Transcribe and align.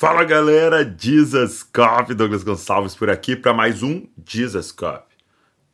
Fala 0.00 0.22
galera, 0.22 0.94
Jesus 0.96 1.64
Cop, 1.64 2.14
Douglas 2.14 2.44
Gonçalves 2.44 2.94
por 2.94 3.10
aqui 3.10 3.34
para 3.34 3.52
mais 3.52 3.82
um 3.82 4.06
Jesus 4.24 4.70
Cop 4.70 5.04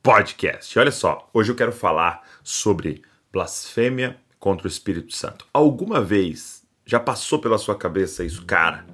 podcast. 0.03 0.79
Olha 0.79 0.91
só, 0.91 1.29
hoje 1.31 1.53
eu 1.53 1.55
quero 1.55 1.73
falar 1.73 2.23
sobre 2.43 3.03
blasfêmia 3.31 4.17
contra 4.41 4.67
o 4.67 4.71
Espírito 4.71 5.15
Santo. 5.15 5.45
Alguma 5.53 6.01
vez 6.01 6.63
já 6.87 6.99
passou 6.99 7.39
pela 7.39 7.59
sua 7.59 7.75
cabeça 7.75 8.25
isso, 8.25 8.47
cara? 8.47 8.87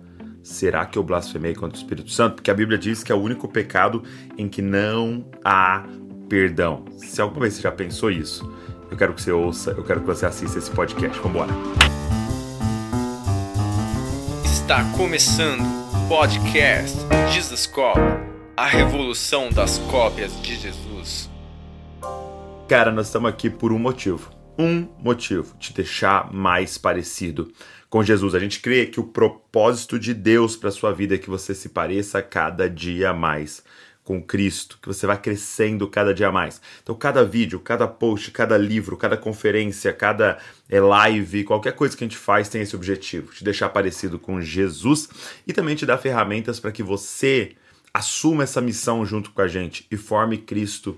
Será 0.43 0.85
que 0.85 0.99
eu 0.99 1.05
blasfemei 1.05 1.55
contra 1.55 1.79
o 1.79 1.81
Espírito 1.81 2.11
Santo? 2.11 2.35
Porque 2.35 2.51
a 2.51 2.55
Bíblia 2.55 2.77
diz 2.77 3.05
que 3.05 3.13
é 3.13 3.15
o 3.15 3.23
único 3.23 3.47
pecado 3.47 4.03
em 4.37 4.49
que 4.49 4.61
não 4.61 5.31
há 5.45 5.85
perdão. 6.29 6.85
Se 6.97 7.23
alguma 7.23 7.43
vez 7.43 7.55
você 7.55 7.63
já 7.63 7.71
pensou 7.71 8.11
isso, 8.11 8.53
eu 8.91 8.97
quero 8.97 9.15
que 9.15 9.23
você 9.23 9.31
ouça, 9.31 9.71
eu 9.71 9.85
quero 9.85 10.01
que 10.01 10.07
você 10.09 10.27
assista 10.27 10.59
esse 10.59 10.73
podcast. 10.73 11.17
Vamos 11.21 11.37
embora. 11.37 12.00
Está 14.71 14.85
começando 14.97 15.63
o 15.63 16.09
podcast 16.09 16.97
Jesus 17.33 17.67
Cop, 17.67 17.99
a 18.57 18.67
revolução 18.69 19.51
das 19.51 19.79
cópias 19.91 20.41
de 20.41 20.55
Jesus. 20.55 21.29
Cara, 22.69 22.93
nós 22.93 23.07
estamos 23.07 23.29
aqui 23.29 23.51
por 23.51 23.73
um 23.73 23.81
motivo. 23.81 24.31
Um 24.57 24.87
motivo, 25.03 25.57
te 25.59 25.75
deixar 25.75 26.33
mais 26.33 26.79
parecido 26.79 27.51
com 27.89 28.05
Jesus. 28.05 28.33
A 28.33 28.39
gente 28.39 28.61
crê 28.61 28.87
que 28.87 29.01
o 29.01 29.09
propósito 29.09 29.99
de 29.99 30.15
Deus 30.15 30.55
para 30.55 30.71
sua 30.71 30.93
vida 30.93 31.17
é 31.17 31.19
que 31.19 31.29
você 31.29 31.53
se 31.53 31.71
pareça 31.71 32.23
cada 32.23 32.71
dia 32.71 33.13
mais 33.13 33.65
com 34.11 34.21
Cristo, 34.21 34.77
que 34.83 34.89
você 34.89 35.07
vai 35.07 35.17
crescendo 35.17 35.87
cada 35.87 36.13
dia 36.13 36.33
mais. 36.33 36.61
Então, 36.83 36.97
cada 36.97 37.25
vídeo, 37.25 37.61
cada 37.61 37.87
post, 37.87 38.33
cada 38.33 38.59
livro, 38.59 38.97
cada 38.97 39.17
conferência, 39.17 39.93
cada 39.93 40.37
é, 40.69 40.81
live, 40.81 41.45
qualquer 41.45 41.75
coisa 41.75 41.97
que 41.97 42.03
a 42.03 42.09
gente 42.09 42.17
faz 42.17 42.49
tem 42.49 42.61
esse 42.61 42.75
objetivo, 42.75 43.33
te 43.33 43.45
deixar 43.45 43.69
parecido 43.69 44.19
com 44.19 44.41
Jesus 44.41 45.09
e 45.47 45.53
também 45.53 45.77
te 45.77 45.87
dar 45.87 45.97
ferramentas 45.97 46.59
para 46.59 46.73
que 46.73 46.83
você 46.83 47.53
assuma 47.95 48.43
essa 48.43 48.61
missão 48.61 49.07
junto 49.07 49.31
com 49.31 49.43
a 49.43 49.47
gente 49.47 49.87
e 49.89 49.97
forme 49.97 50.39
Cristo 50.39 50.97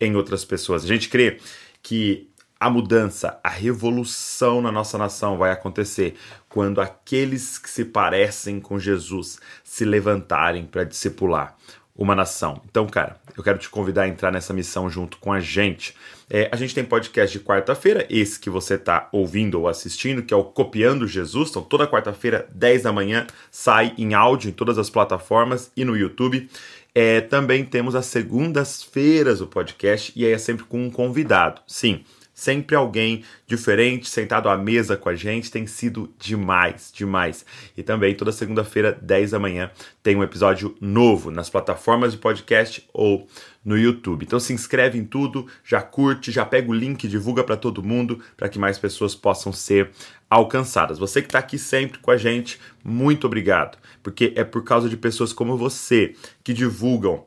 em 0.00 0.16
outras 0.16 0.42
pessoas. 0.42 0.84
A 0.84 0.88
gente 0.88 1.10
crê 1.10 1.36
que 1.82 2.30
a 2.58 2.70
mudança, 2.70 3.38
a 3.44 3.50
revolução 3.50 4.62
na 4.62 4.72
nossa 4.72 4.96
nação 4.96 5.36
vai 5.36 5.50
acontecer 5.50 6.14
quando 6.48 6.80
aqueles 6.80 7.58
que 7.58 7.68
se 7.68 7.84
parecem 7.84 8.58
com 8.58 8.78
Jesus 8.78 9.38
se 9.62 9.84
levantarem 9.84 10.64
para 10.64 10.84
discipular 10.84 11.58
uma 11.96 12.14
nação. 12.14 12.60
Então, 12.68 12.86
cara, 12.86 13.16
eu 13.36 13.42
quero 13.44 13.58
te 13.58 13.68
convidar 13.68 14.02
a 14.02 14.08
entrar 14.08 14.32
nessa 14.32 14.52
missão 14.52 14.90
junto 14.90 15.16
com 15.18 15.32
a 15.32 15.38
gente. 15.38 15.94
É, 16.28 16.48
a 16.50 16.56
gente 16.56 16.74
tem 16.74 16.84
podcast 16.84 17.38
de 17.38 17.44
quarta-feira, 17.44 18.06
esse 18.10 18.40
que 18.40 18.50
você 18.50 18.74
está 18.74 19.08
ouvindo 19.12 19.60
ou 19.60 19.68
assistindo, 19.68 20.22
que 20.22 20.34
é 20.34 20.36
o 20.36 20.44
Copiando 20.44 21.06
Jesus. 21.06 21.50
Então, 21.50 21.62
toda 21.62 21.86
quarta-feira, 21.86 22.48
10 22.52 22.82
da 22.82 22.92
manhã, 22.92 23.26
sai 23.50 23.94
em 23.96 24.14
áudio 24.14 24.48
em 24.48 24.52
todas 24.52 24.78
as 24.78 24.90
plataformas 24.90 25.70
e 25.76 25.84
no 25.84 25.96
YouTube. 25.96 26.48
É, 26.94 27.20
também 27.20 27.64
temos 27.64 27.94
as 27.94 28.06
segundas-feiras 28.06 29.40
o 29.40 29.46
podcast 29.46 30.12
e 30.14 30.24
aí 30.24 30.32
é 30.32 30.38
sempre 30.38 30.64
com 30.64 30.84
um 30.84 30.90
convidado. 30.90 31.60
Sim, 31.66 32.04
Sempre 32.34 32.74
alguém 32.74 33.22
diferente 33.46 34.10
sentado 34.10 34.48
à 34.48 34.58
mesa 34.58 34.96
com 34.96 35.08
a 35.08 35.14
gente 35.14 35.52
tem 35.52 35.68
sido 35.68 36.12
demais, 36.18 36.90
demais. 36.92 37.46
E 37.76 37.82
também 37.82 38.12
toda 38.12 38.32
segunda-feira, 38.32 38.92
10 39.00 39.30
da 39.30 39.38
manhã, 39.38 39.70
tem 40.02 40.16
um 40.16 40.22
episódio 40.22 40.74
novo 40.80 41.30
nas 41.30 41.48
plataformas 41.48 42.10
de 42.10 42.18
podcast 42.18 42.84
ou 42.92 43.28
no 43.64 43.78
YouTube. 43.78 44.24
Então 44.24 44.40
se 44.40 44.52
inscreve 44.52 44.98
em 44.98 45.04
tudo, 45.04 45.46
já 45.64 45.80
curte, 45.80 46.32
já 46.32 46.44
pega 46.44 46.68
o 46.68 46.74
link, 46.74 47.06
divulga 47.06 47.44
para 47.44 47.56
todo 47.56 47.84
mundo, 47.84 48.20
para 48.36 48.48
que 48.48 48.58
mais 48.58 48.78
pessoas 48.78 49.14
possam 49.14 49.52
ser 49.52 49.92
alcançadas. 50.28 50.98
Você 50.98 51.22
que 51.22 51.28
está 51.28 51.38
aqui 51.38 51.56
sempre 51.56 52.00
com 52.00 52.10
a 52.10 52.16
gente, 52.16 52.60
muito 52.82 53.28
obrigado, 53.28 53.78
porque 54.02 54.32
é 54.34 54.42
por 54.42 54.64
causa 54.64 54.88
de 54.88 54.96
pessoas 54.96 55.32
como 55.32 55.56
você 55.56 56.14
que 56.42 56.52
divulgam 56.52 57.24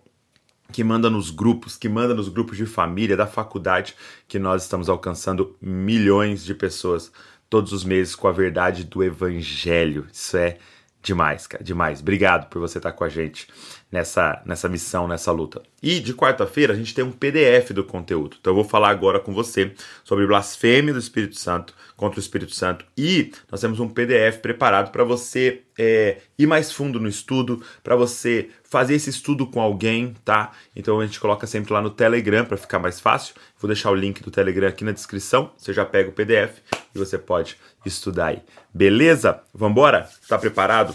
que 0.72 0.84
manda 0.84 1.10
nos 1.10 1.32
grupos, 1.32 1.78
que 1.78 1.90
manda 1.90 2.14
nos 2.14 2.30
grupos 2.30 2.58
de 2.58 2.66
família, 2.66 3.16
da 3.16 3.28
faculdade, 3.28 3.96
que 4.28 4.38
nós 4.38 4.64
estamos 4.64 4.90
alcançando 4.90 5.56
milhões 5.62 6.44
de 6.44 6.54
pessoas 6.54 7.12
todos 7.50 7.72
os 7.72 7.84
meses 7.84 8.16
com 8.16 8.28
a 8.28 8.32
verdade 8.32 8.84
do 8.84 9.04
Evangelho. 9.04 10.08
Isso 10.12 10.38
é 10.38 10.58
demais, 11.02 11.48
cara, 11.48 11.64
demais. 11.64 12.02
Obrigado 12.02 12.50
por 12.50 12.60
você 12.60 12.80
estar 12.80 12.92
com 12.92 13.04
a 13.04 13.10
gente 13.10 13.48
nessa, 13.92 14.42
nessa 14.46 14.68
missão, 14.68 15.08
nessa 15.08 15.32
luta. 15.32 15.62
E 15.82 16.00
de 16.00 16.14
quarta-feira 16.14 16.74
a 16.74 16.76
gente 16.76 16.94
tem 16.94 17.04
um 17.04 17.12
PDF 17.12 17.72
do 17.72 17.84
conteúdo. 17.84 18.38
Então 18.40 18.52
eu 18.52 18.56
vou 18.56 18.64
falar 18.64 18.90
agora 18.90 19.20
com 19.20 19.34
você 19.34 19.74
sobre 20.04 20.28
blasfêmia 20.28 20.94
do 20.94 21.00
Espírito 21.00 21.38
Santo 21.38 21.74
contra 21.96 22.20
o 22.20 22.22
Espírito 22.22 22.54
Santo. 22.54 22.86
E 22.98 23.32
nós 23.50 23.62
temos 23.62 23.80
um 23.80 23.88
PDF 23.88 24.40
preparado 24.42 24.92
para 24.92 25.04
você 25.04 25.62
é, 25.78 26.18
ir 26.38 26.46
mais 26.46 26.72
fundo 26.72 27.00
no 27.00 27.08
estudo, 27.08 27.64
para 27.84 27.96
você 27.96 28.50
fazer 28.64 28.96
esse 28.96 29.10
estudo 29.10 29.48
com 29.48 29.62
alguém, 29.62 30.16
tá? 30.26 30.52
Então 30.76 31.00
a 31.00 31.06
gente 31.06 31.20
coloca 31.20 31.48
sempre 31.48 31.72
lá 31.72 31.82
no 31.82 31.90
Telegram 31.90 32.44
para 32.46 32.58
ficar 32.58 32.80
mais 32.80 33.00
fácil. 33.00 33.36
Vou 33.60 33.68
deixar 33.68 33.92
o 33.92 33.96
link 33.96 34.22
do 34.22 34.30
Telegram 34.30 34.68
aqui 34.68 34.84
na 34.84 34.92
descrição. 34.92 35.52
Você 35.58 35.72
já 35.72 35.86
pega 35.86 36.10
o 36.10 36.14
PDF 36.14 36.60
e 36.94 36.98
você 36.98 37.18
pode 37.18 37.58
estudar 37.86 38.28
aí. 38.28 38.42
Beleza? 38.74 39.42
Vambora? 39.54 40.10
Tá 40.28 40.38
preparado? 40.38 40.94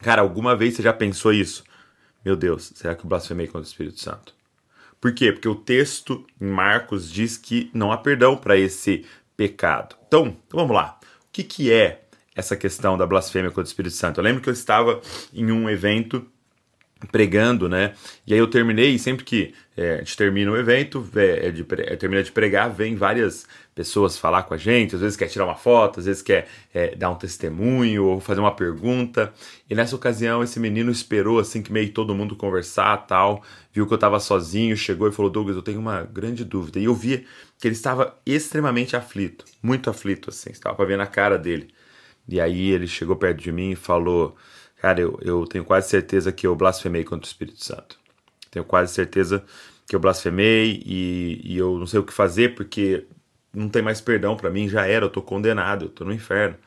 Cara, 0.00 0.22
alguma 0.22 0.54
vez 0.54 0.74
você 0.74 0.82
já 0.82 0.92
pensou 0.92 1.32
isso? 1.32 1.64
Meu 2.24 2.36
Deus, 2.36 2.72
será 2.74 2.94
que 2.94 3.04
eu 3.04 3.08
blasfemei 3.08 3.46
contra 3.46 3.60
o 3.60 3.64
Espírito 3.64 4.00
Santo? 4.00 4.34
Por 5.00 5.12
quê? 5.12 5.30
Porque 5.30 5.48
o 5.48 5.54
texto 5.54 6.26
em 6.40 6.46
Marcos 6.46 7.10
diz 7.10 7.36
que 7.36 7.70
não 7.74 7.92
há 7.92 7.98
perdão 7.98 8.36
para 8.36 8.56
esse 8.56 9.04
pecado. 9.36 9.94
Então, 10.06 10.34
vamos 10.50 10.74
lá. 10.74 10.98
O 11.02 11.26
que, 11.30 11.44
que 11.44 11.70
é 11.70 12.04
essa 12.34 12.56
questão 12.56 12.96
da 12.96 13.06
blasfêmia 13.06 13.50
contra 13.50 13.64
o 13.64 13.66
Espírito 13.66 13.94
Santo? 13.94 14.18
Eu 14.18 14.24
lembro 14.24 14.40
que 14.40 14.48
eu 14.48 14.52
estava 14.54 15.02
em 15.34 15.52
um 15.52 15.68
evento 15.68 16.26
pregando, 17.10 17.68
né? 17.68 17.94
E 18.26 18.32
aí 18.32 18.38
eu 18.38 18.46
terminei, 18.46 18.98
sempre 18.98 19.24
que 19.24 19.54
é, 19.76 19.94
a 19.94 19.98
gente 19.98 20.16
termina 20.16 20.50
o 20.50 20.56
evento, 20.56 21.06
é, 21.14 21.50
de, 21.50 21.66
é, 21.78 21.96
termina 21.96 22.22
de 22.22 22.32
pregar, 22.32 22.70
vem 22.70 22.94
várias 22.94 23.46
pessoas 23.74 24.16
falar 24.16 24.44
com 24.44 24.54
a 24.54 24.56
gente, 24.56 24.94
às 24.94 25.00
vezes 25.00 25.16
quer 25.16 25.28
tirar 25.28 25.44
uma 25.44 25.56
foto, 25.56 25.98
às 25.98 26.06
vezes 26.06 26.22
quer 26.22 26.46
é, 26.72 26.94
dar 26.94 27.10
um 27.10 27.16
testemunho 27.16 28.04
ou 28.04 28.20
fazer 28.20 28.40
uma 28.40 28.54
pergunta. 28.54 29.32
E 29.68 29.74
nessa 29.74 29.96
ocasião 29.96 30.42
esse 30.42 30.60
menino 30.60 30.90
esperou 30.90 31.38
assim 31.40 31.60
que 31.60 31.72
meio 31.72 31.92
todo 31.92 32.14
mundo 32.14 32.36
conversar 32.36 32.96
tal, 33.06 33.42
viu 33.72 33.86
que 33.86 33.92
eu 33.92 33.96
estava 33.96 34.20
sozinho, 34.20 34.76
chegou 34.76 35.08
e 35.08 35.12
falou: 35.12 35.30
Douglas, 35.30 35.56
eu 35.56 35.62
tenho 35.62 35.80
uma 35.80 36.02
grande 36.02 36.44
dúvida. 36.44 36.78
E 36.78 36.84
eu 36.84 36.94
vi 36.94 37.26
que 37.58 37.66
ele 37.66 37.74
estava 37.74 38.16
extremamente 38.24 38.96
aflito, 38.96 39.44
muito 39.62 39.90
aflito 39.90 40.30
assim, 40.30 40.50
estava 40.50 40.76
para 40.76 40.84
ver 40.84 40.96
na 40.96 41.06
cara 41.06 41.36
dele. 41.36 41.68
E 42.28 42.40
aí 42.40 42.70
ele 42.70 42.86
chegou 42.86 43.16
perto 43.16 43.42
de 43.42 43.52
mim 43.52 43.72
e 43.72 43.76
falou 43.76 44.36
Cara, 44.84 45.00
eu, 45.00 45.18
eu 45.22 45.46
tenho 45.46 45.64
quase 45.64 45.88
certeza 45.88 46.30
que 46.30 46.46
eu 46.46 46.54
blasfemei 46.54 47.04
contra 47.04 47.24
o 47.24 47.26
Espírito 47.26 47.64
Santo. 47.64 47.98
Tenho 48.50 48.66
quase 48.66 48.92
certeza 48.92 49.42
que 49.88 49.96
eu 49.96 49.98
blasfemei 49.98 50.82
e, 50.84 51.40
e 51.42 51.56
eu 51.56 51.78
não 51.78 51.86
sei 51.86 52.00
o 52.00 52.04
que 52.04 52.12
fazer 52.12 52.54
porque 52.54 53.06
não 53.50 53.70
tem 53.70 53.80
mais 53.80 54.02
perdão 54.02 54.36
para 54.36 54.50
mim, 54.50 54.68
já 54.68 54.86
era, 54.86 55.06
eu 55.06 55.08
tô 55.08 55.22
condenado, 55.22 55.86
eu 55.86 55.88
tô 55.88 56.04
no 56.04 56.12
inferno. 56.12 56.58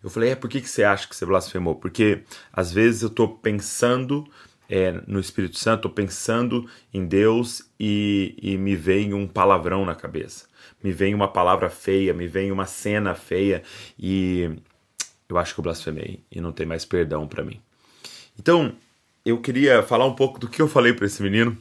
Eu 0.00 0.08
falei, 0.08 0.30
é, 0.30 0.36
por 0.36 0.48
que, 0.48 0.60
que 0.60 0.68
você 0.68 0.84
acha 0.84 1.08
que 1.08 1.16
você 1.16 1.26
blasfemou? 1.26 1.74
Porque 1.74 2.22
às 2.52 2.72
vezes 2.72 3.02
eu 3.02 3.10
tô 3.10 3.26
pensando 3.26 4.24
é, 4.70 4.92
no 5.08 5.18
Espírito 5.18 5.58
Santo, 5.58 5.82
tô 5.82 5.90
pensando 5.90 6.70
em 6.92 7.04
Deus 7.04 7.68
e, 7.80 8.36
e 8.40 8.56
me 8.56 8.76
vem 8.76 9.12
um 9.12 9.26
palavrão 9.26 9.84
na 9.84 9.96
cabeça. 9.96 10.46
Me 10.80 10.92
vem 10.92 11.12
uma 11.12 11.26
palavra 11.26 11.68
feia, 11.68 12.14
me 12.14 12.28
vem 12.28 12.52
uma 12.52 12.66
cena 12.66 13.16
feia 13.16 13.64
e 13.98 14.48
eu 15.28 15.36
acho 15.38 15.54
que 15.54 15.58
eu 15.58 15.64
blasfemei 15.64 16.22
e 16.30 16.40
não 16.40 16.52
tem 16.52 16.64
mais 16.64 16.84
perdão 16.84 17.26
para 17.26 17.42
mim. 17.42 17.60
Então, 18.38 18.74
eu 19.24 19.40
queria 19.40 19.82
falar 19.82 20.06
um 20.06 20.14
pouco 20.14 20.38
do 20.38 20.48
que 20.48 20.60
eu 20.60 20.68
falei 20.68 20.92
para 20.92 21.06
esse 21.06 21.22
menino 21.22 21.56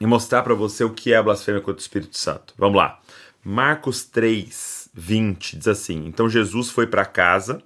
e 0.00 0.06
mostrar 0.06 0.42
para 0.42 0.54
você 0.54 0.84
o 0.84 0.90
que 0.90 1.12
é 1.12 1.16
a 1.16 1.22
blasfêmia 1.22 1.60
contra 1.60 1.78
o 1.78 1.82
Espírito 1.82 2.16
Santo. 2.16 2.54
Vamos 2.56 2.76
lá. 2.76 3.00
Marcos 3.44 4.04
3, 4.04 4.90
20 4.94 5.56
diz 5.56 5.68
assim: 5.68 6.06
Então 6.06 6.28
Jesus 6.28 6.70
foi 6.70 6.86
para 6.86 7.04
casa 7.04 7.62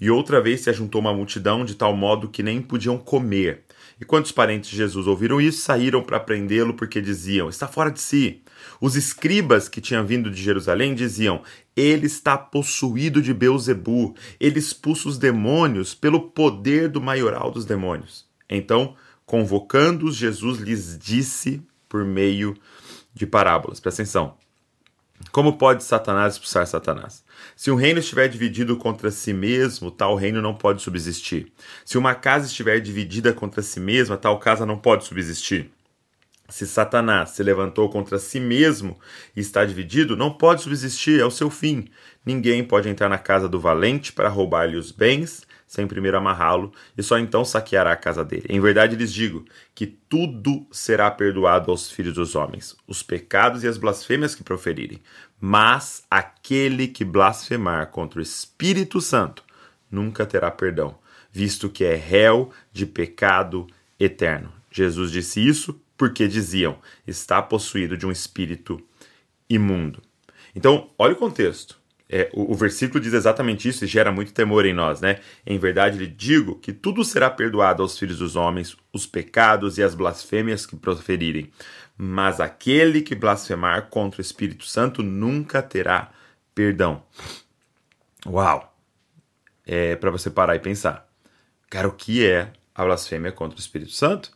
e 0.00 0.10
outra 0.10 0.40
vez 0.40 0.62
se 0.62 0.70
ajuntou 0.70 1.00
uma 1.00 1.14
multidão 1.14 1.64
de 1.64 1.74
tal 1.74 1.94
modo 1.94 2.28
que 2.28 2.42
nem 2.42 2.60
podiam 2.60 2.98
comer. 2.98 3.64
E 4.00 4.04
quando 4.04 4.24
os 4.24 4.32
parentes 4.32 4.70
de 4.70 4.76
Jesus 4.76 5.06
ouviram 5.06 5.40
isso, 5.40 5.62
saíram 5.62 6.02
para 6.02 6.20
prendê-lo 6.20 6.74
porque 6.74 7.00
diziam: 7.00 7.48
Está 7.48 7.68
fora 7.68 7.90
de 7.90 8.00
si. 8.00 8.42
Os 8.80 8.96
escribas 8.96 9.68
que 9.68 9.80
tinham 9.80 10.04
vindo 10.04 10.30
de 10.30 10.42
Jerusalém 10.42 10.94
diziam: 10.94 11.42
Ele 11.76 12.06
está 12.06 12.36
possuído 12.36 13.22
de 13.22 13.32
Beuzebu, 13.32 14.14
ele 14.38 14.58
expulsa 14.58 15.08
os 15.08 15.18
demônios 15.18 15.94
pelo 15.94 16.30
poder 16.30 16.88
do 16.88 17.00
maioral 17.00 17.50
dos 17.50 17.64
demônios. 17.64 18.26
Então, 18.48 18.94
convocando-os, 19.26 20.16
Jesus 20.16 20.58
lhes 20.58 20.98
disse 20.98 21.62
por 21.88 22.04
meio 22.04 22.56
de 23.14 23.26
parábolas. 23.26 23.80
Presta 23.80 24.02
atenção. 24.02 24.34
Como 25.30 25.56
pode 25.56 25.84
Satanás 25.84 26.34
expulsar 26.34 26.66
Satanás? 26.66 27.24
Se 27.56 27.70
um 27.70 27.76
reino 27.76 28.00
estiver 28.00 28.28
dividido 28.28 28.76
contra 28.76 29.10
si 29.10 29.32
mesmo, 29.32 29.90
tal 29.90 30.16
reino 30.16 30.42
não 30.42 30.54
pode 30.54 30.82
subsistir. 30.82 31.52
Se 31.84 31.96
uma 31.96 32.14
casa 32.14 32.46
estiver 32.46 32.80
dividida 32.80 33.32
contra 33.32 33.62
si 33.62 33.80
mesma, 33.80 34.16
tal 34.16 34.38
casa 34.38 34.66
não 34.66 34.76
pode 34.76 35.04
subsistir. 35.04 35.70
Se 36.48 36.66
Satanás 36.66 37.30
se 37.30 37.42
levantou 37.42 37.88
contra 37.88 38.18
si 38.18 38.38
mesmo 38.38 38.98
e 39.34 39.40
está 39.40 39.64
dividido, 39.64 40.16
não 40.16 40.30
pode 40.30 40.62
subsistir, 40.62 41.18
é 41.18 41.24
o 41.24 41.30
seu 41.30 41.48
fim. 41.48 41.86
Ninguém 42.24 42.62
pode 42.62 42.88
entrar 42.88 43.08
na 43.08 43.18
casa 43.18 43.48
do 43.48 43.58
valente 43.58 44.12
para 44.12 44.28
roubar-lhe 44.28 44.76
os 44.76 44.92
bens. 44.92 45.42
sem 45.66 45.86
primeiro 45.88 46.16
amarrá-lo, 46.16 46.72
e 46.96 47.02
só 47.02 47.18
então 47.18 47.44
saqueará 47.44 47.92
a 47.92 47.96
casa 47.96 48.24
dele. 48.24 48.46
Em 48.48 48.60
verdade 48.60 48.94
lhes 48.94 49.12
digo 49.12 49.44
que 49.74 49.86
tudo 49.86 50.66
será 50.70 51.10
perdoado 51.10 51.70
aos 51.70 51.90
filhos 51.90 52.14
dos 52.14 52.36
homens, 52.36 52.76
os 52.86 53.02
pecados 53.02 53.64
e 53.64 53.66
as 53.66 53.76
blasfêmias 53.76 54.34
que 54.34 54.44
proferirem. 54.44 55.00
Mas 55.40 56.04
aquele 56.08 56.86
que 56.86 57.04
blasfemar 57.04 57.88
contra 57.88 58.20
o 58.20 58.22
Espírito 58.22 59.00
Santo 59.00 59.42
nunca 59.90 60.24
terá 60.24 60.50
perdão, 60.50 60.96
visto 61.32 61.68
que 61.68 61.84
é 61.84 61.96
réu 61.96 62.52
de 62.72 62.86
pecado 62.86 63.66
eterno. 63.98 64.52
Jesus 64.70 65.10
disse 65.10 65.44
isso 65.44 65.80
porque 66.04 66.28
diziam: 66.28 66.76
está 67.06 67.40
possuído 67.40 67.96
de 67.96 68.04
um 68.04 68.12
espírito 68.12 68.78
imundo. 69.48 70.02
Então, 70.54 70.90
olha 70.98 71.14
o 71.14 71.16
contexto. 71.16 71.80
É, 72.06 72.28
o, 72.34 72.52
o, 72.52 72.54
versículo 72.54 73.00
diz 73.00 73.14
exatamente 73.14 73.66
isso 73.66 73.82
e 73.84 73.88
gera 73.88 74.12
muito 74.12 74.34
temor 74.34 74.66
em 74.66 74.74
nós, 74.74 75.00
né? 75.00 75.20
Em 75.46 75.58
verdade, 75.58 75.96
lhe 75.96 76.06
digo 76.06 76.56
que 76.56 76.74
tudo 76.74 77.02
será 77.02 77.30
perdoado 77.30 77.82
aos 77.82 77.98
filhos 77.98 78.18
dos 78.18 78.36
homens, 78.36 78.76
os 78.92 79.06
pecados 79.06 79.78
e 79.78 79.82
as 79.82 79.94
blasfêmias 79.94 80.66
que 80.66 80.76
proferirem. 80.76 81.50
Mas 81.96 82.38
aquele 82.38 83.00
que 83.00 83.14
blasfemar 83.14 83.88
contra 83.88 84.20
o 84.20 84.22
Espírito 84.22 84.66
Santo 84.66 85.02
nunca 85.02 85.62
terá 85.62 86.12
perdão. 86.54 87.02
Uau! 88.26 88.76
É 89.66 89.96
para 89.96 90.10
você 90.10 90.28
parar 90.28 90.54
e 90.54 90.60
pensar. 90.60 91.08
Cara, 91.70 91.88
o 91.88 91.92
que 91.92 92.26
é 92.26 92.52
a 92.74 92.84
blasfêmia 92.84 93.32
contra 93.32 93.56
o 93.56 93.60
Espírito 93.60 93.92
Santo? 93.92 94.30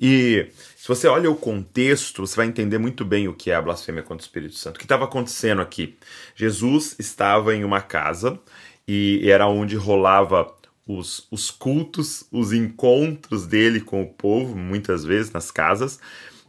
E 0.00 0.48
se 0.76 0.88
você 0.88 1.06
olha 1.06 1.30
o 1.30 1.36
contexto, 1.36 2.26
você 2.26 2.34
vai 2.34 2.46
entender 2.46 2.78
muito 2.78 3.04
bem 3.04 3.28
o 3.28 3.34
que 3.34 3.50
é 3.50 3.54
a 3.54 3.60
blasfêmia 3.60 4.02
contra 4.02 4.22
o 4.22 4.26
Espírito 4.26 4.54
Santo. 4.54 4.76
O 4.76 4.78
que 4.78 4.86
estava 4.86 5.04
acontecendo 5.04 5.60
aqui? 5.60 5.98
Jesus 6.34 6.96
estava 6.98 7.54
em 7.54 7.64
uma 7.64 7.82
casa 7.82 8.40
e 8.88 9.28
era 9.30 9.46
onde 9.46 9.76
rolava 9.76 10.52
os, 10.86 11.26
os 11.30 11.50
cultos, 11.50 12.24
os 12.32 12.52
encontros 12.52 13.46
dele 13.46 13.80
com 13.80 14.02
o 14.02 14.08
povo, 14.08 14.56
muitas 14.56 15.04
vezes 15.04 15.30
nas 15.32 15.50
casas. 15.50 16.00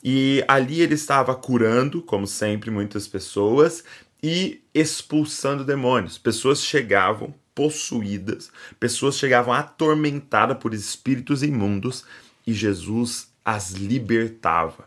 E 0.02 0.44
ali 0.48 0.82
ele 0.82 0.96
estava 0.96 1.36
curando, 1.36 2.02
como 2.02 2.26
sempre, 2.26 2.72
muitas 2.72 3.08
pessoas 3.08 3.84
e 4.24 4.62
expulsando 4.74 5.66
demônios. 5.66 6.18
Pessoas 6.18 6.64
chegavam 6.64 7.34
possuídas, 7.54 8.50
pessoas 8.80 9.18
chegavam 9.18 9.54
atormentadas 9.54 10.58
por 10.58 10.74
espíritos 10.74 11.44
imundos 11.44 12.06
e 12.48 12.54
Jesus 12.54 13.31
as 13.44 13.72
libertava, 13.72 14.86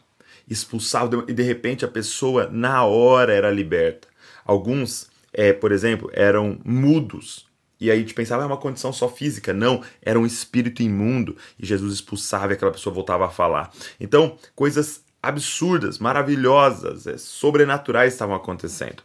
expulsava 0.48 1.24
e 1.28 1.32
de 1.32 1.42
repente 1.42 1.84
a 1.84 1.88
pessoa 1.88 2.48
na 2.50 2.84
hora 2.84 3.32
era 3.32 3.50
liberta. 3.50 4.08
Alguns, 4.44 5.08
é, 5.32 5.52
por 5.52 5.72
exemplo, 5.72 6.10
eram 6.12 6.58
mudos. 6.64 7.46
E 7.80 7.90
aí 7.90 7.98
a 7.98 8.00
gente 8.00 8.14
pensava, 8.14 8.42
é 8.42 8.46
uma 8.46 8.56
condição 8.56 8.92
só 8.92 9.08
física. 9.08 9.52
Não, 9.52 9.82
era 10.00 10.18
um 10.18 10.26
espírito 10.26 10.82
imundo. 10.82 11.36
E 11.58 11.66
Jesus 11.66 11.94
expulsava 11.94 12.52
e 12.52 12.54
aquela 12.54 12.72
pessoa 12.72 12.94
voltava 12.94 13.26
a 13.26 13.30
falar. 13.30 13.72
Então, 13.98 14.38
coisas 14.54 15.02
absurdas, 15.22 15.98
maravilhosas, 15.98 17.06
é, 17.06 17.16
sobrenaturais 17.16 18.12
estavam 18.12 18.34
acontecendo. 18.34 19.02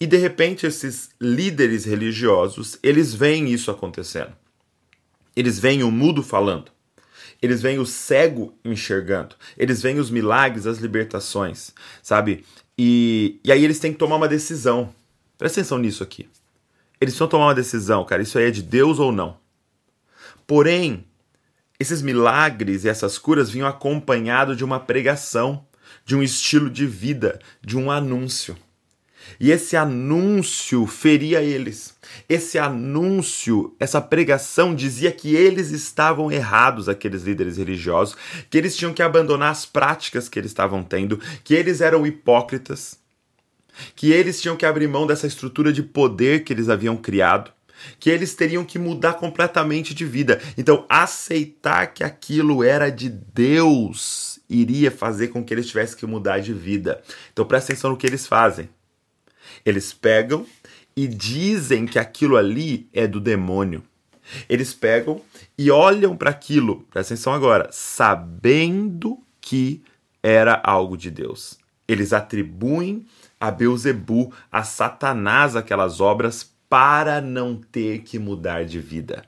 E 0.00 0.06
de 0.06 0.16
repente 0.16 0.66
esses 0.66 1.10
líderes 1.20 1.84
religiosos, 1.84 2.78
eles 2.82 3.14
veem 3.14 3.52
isso 3.52 3.70
acontecendo. 3.70 4.32
Eles 5.36 5.58
veem 5.58 5.82
o 5.82 5.90
mudo 5.90 6.22
falando. 6.22 6.73
Eles 7.44 7.60
veem 7.60 7.78
o 7.78 7.84
cego 7.84 8.58
enxergando. 8.64 9.36
Eles 9.54 9.82
veem 9.82 9.98
os 9.98 10.10
milagres, 10.10 10.66
as 10.66 10.78
libertações, 10.78 11.72
sabe? 12.02 12.42
E, 12.78 13.38
e 13.44 13.52
aí 13.52 13.62
eles 13.62 13.78
têm 13.78 13.92
que 13.92 13.98
tomar 13.98 14.16
uma 14.16 14.26
decisão. 14.26 14.94
Presta 15.36 15.60
atenção 15.60 15.76
nisso 15.76 16.02
aqui. 16.02 16.22
Eles 16.98 17.12
precisam 17.12 17.28
tomar 17.28 17.48
uma 17.48 17.54
decisão, 17.54 18.02
cara. 18.06 18.22
Isso 18.22 18.38
aí 18.38 18.46
é 18.46 18.50
de 18.50 18.62
Deus 18.62 18.98
ou 18.98 19.12
não? 19.12 19.36
Porém, 20.46 21.04
esses 21.78 22.00
milagres 22.00 22.84
e 22.84 22.88
essas 22.88 23.18
curas 23.18 23.50
vinham 23.50 23.68
acompanhados 23.68 24.56
de 24.56 24.64
uma 24.64 24.80
pregação, 24.80 25.66
de 26.02 26.16
um 26.16 26.22
estilo 26.22 26.70
de 26.70 26.86
vida, 26.86 27.38
de 27.60 27.76
um 27.76 27.90
anúncio. 27.90 28.56
E 29.38 29.50
esse 29.50 29.76
anúncio 29.76 30.86
feria 30.86 31.42
eles. 31.42 31.94
Esse 32.28 32.58
anúncio, 32.58 33.74
essa 33.78 34.00
pregação 34.00 34.74
dizia 34.74 35.10
que 35.10 35.34
eles 35.34 35.70
estavam 35.70 36.30
errados, 36.30 36.88
aqueles 36.88 37.22
líderes 37.22 37.56
religiosos, 37.56 38.16
que 38.48 38.58
eles 38.58 38.76
tinham 38.76 38.92
que 38.92 39.02
abandonar 39.02 39.50
as 39.50 39.66
práticas 39.66 40.28
que 40.28 40.38
eles 40.38 40.50
estavam 40.50 40.82
tendo, 40.82 41.20
que 41.42 41.54
eles 41.54 41.80
eram 41.80 42.06
hipócritas, 42.06 42.98
que 43.96 44.12
eles 44.12 44.40
tinham 44.40 44.56
que 44.56 44.66
abrir 44.66 44.88
mão 44.88 45.06
dessa 45.06 45.26
estrutura 45.26 45.72
de 45.72 45.82
poder 45.82 46.44
que 46.44 46.52
eles 46.52 46.68
haviam 46.68 46.96
criado, 46.96 47.50
que 47.98 48.08
eles 48.08 48.34
teriam 48.34 48.64
que 48.64 48.78
mudar 48.78 49.14
completamente 49.14 49.94
de 49.94 50.04
vida. 50.04 50.40
Então, 50.56 50.86
aceitar 50.88 51.88
que 51.88 52.04
aquilo 52.04 52.62
era 52.62 52.90
de 52.90 53.08
Deus 53.08 54.38
iria 54.48 54.90
fazer 54.90 55.28
com 55.28 55.44
que 55.44 55.52
eles 55.52 55.66
tivessem 55.66 55.98
que 55.98 56.06
mudar 56.06 56.38
de 56.38 56.52
vida. 56.52 57.02
Então, 57.32 57.44
presta 57.44 57.72
atenção 57.72 57.90
no 57.90 57.96
que 57.96 58.06
eles 58.06 58.26
fazem. 58.26 58.68
Eles 59.64 59.92
pegam 59.92 60.46
e 60.96 61.06
dizem 61.06 61.86
que 61.86 61.98
aquilo 61.98 62.36
ali 62.36 62.88
é 62.92 63.06
do 63.06 63.20
demônio. 63.20 63.82
Eles 64.48 64.72
pegam 64.72 65.20
e 65.56 65.70
olham 65.70 66.16
para 66.16 66.30
aquilo, 66.30 66.86
presta 66.90 67.14
atenção 67.14 67.32
agora, 67.32 67.68
sabendo 67.70 69.18
que 69.40 69.82
era 70.22 70.60
algo 70.64 70.96
de 70.96 71.10
Deus. 71.10 71.58
Eles 71.86 72.12
atribuem 72.12 73.06
a 73.38 73.50
Beuzebu, 73.50 74.32
a 74.50 74.62
Satanás, 74.62 75.54
aquelas 75.54 76.00
obras 76.00 76.50
para 76.68 77.20
não 77.20 77.56
ter 77.56 78.00
que 78.00 78.18
mudar 78.18 78.64
de 78.64 78.80
vida. 78.80 79.24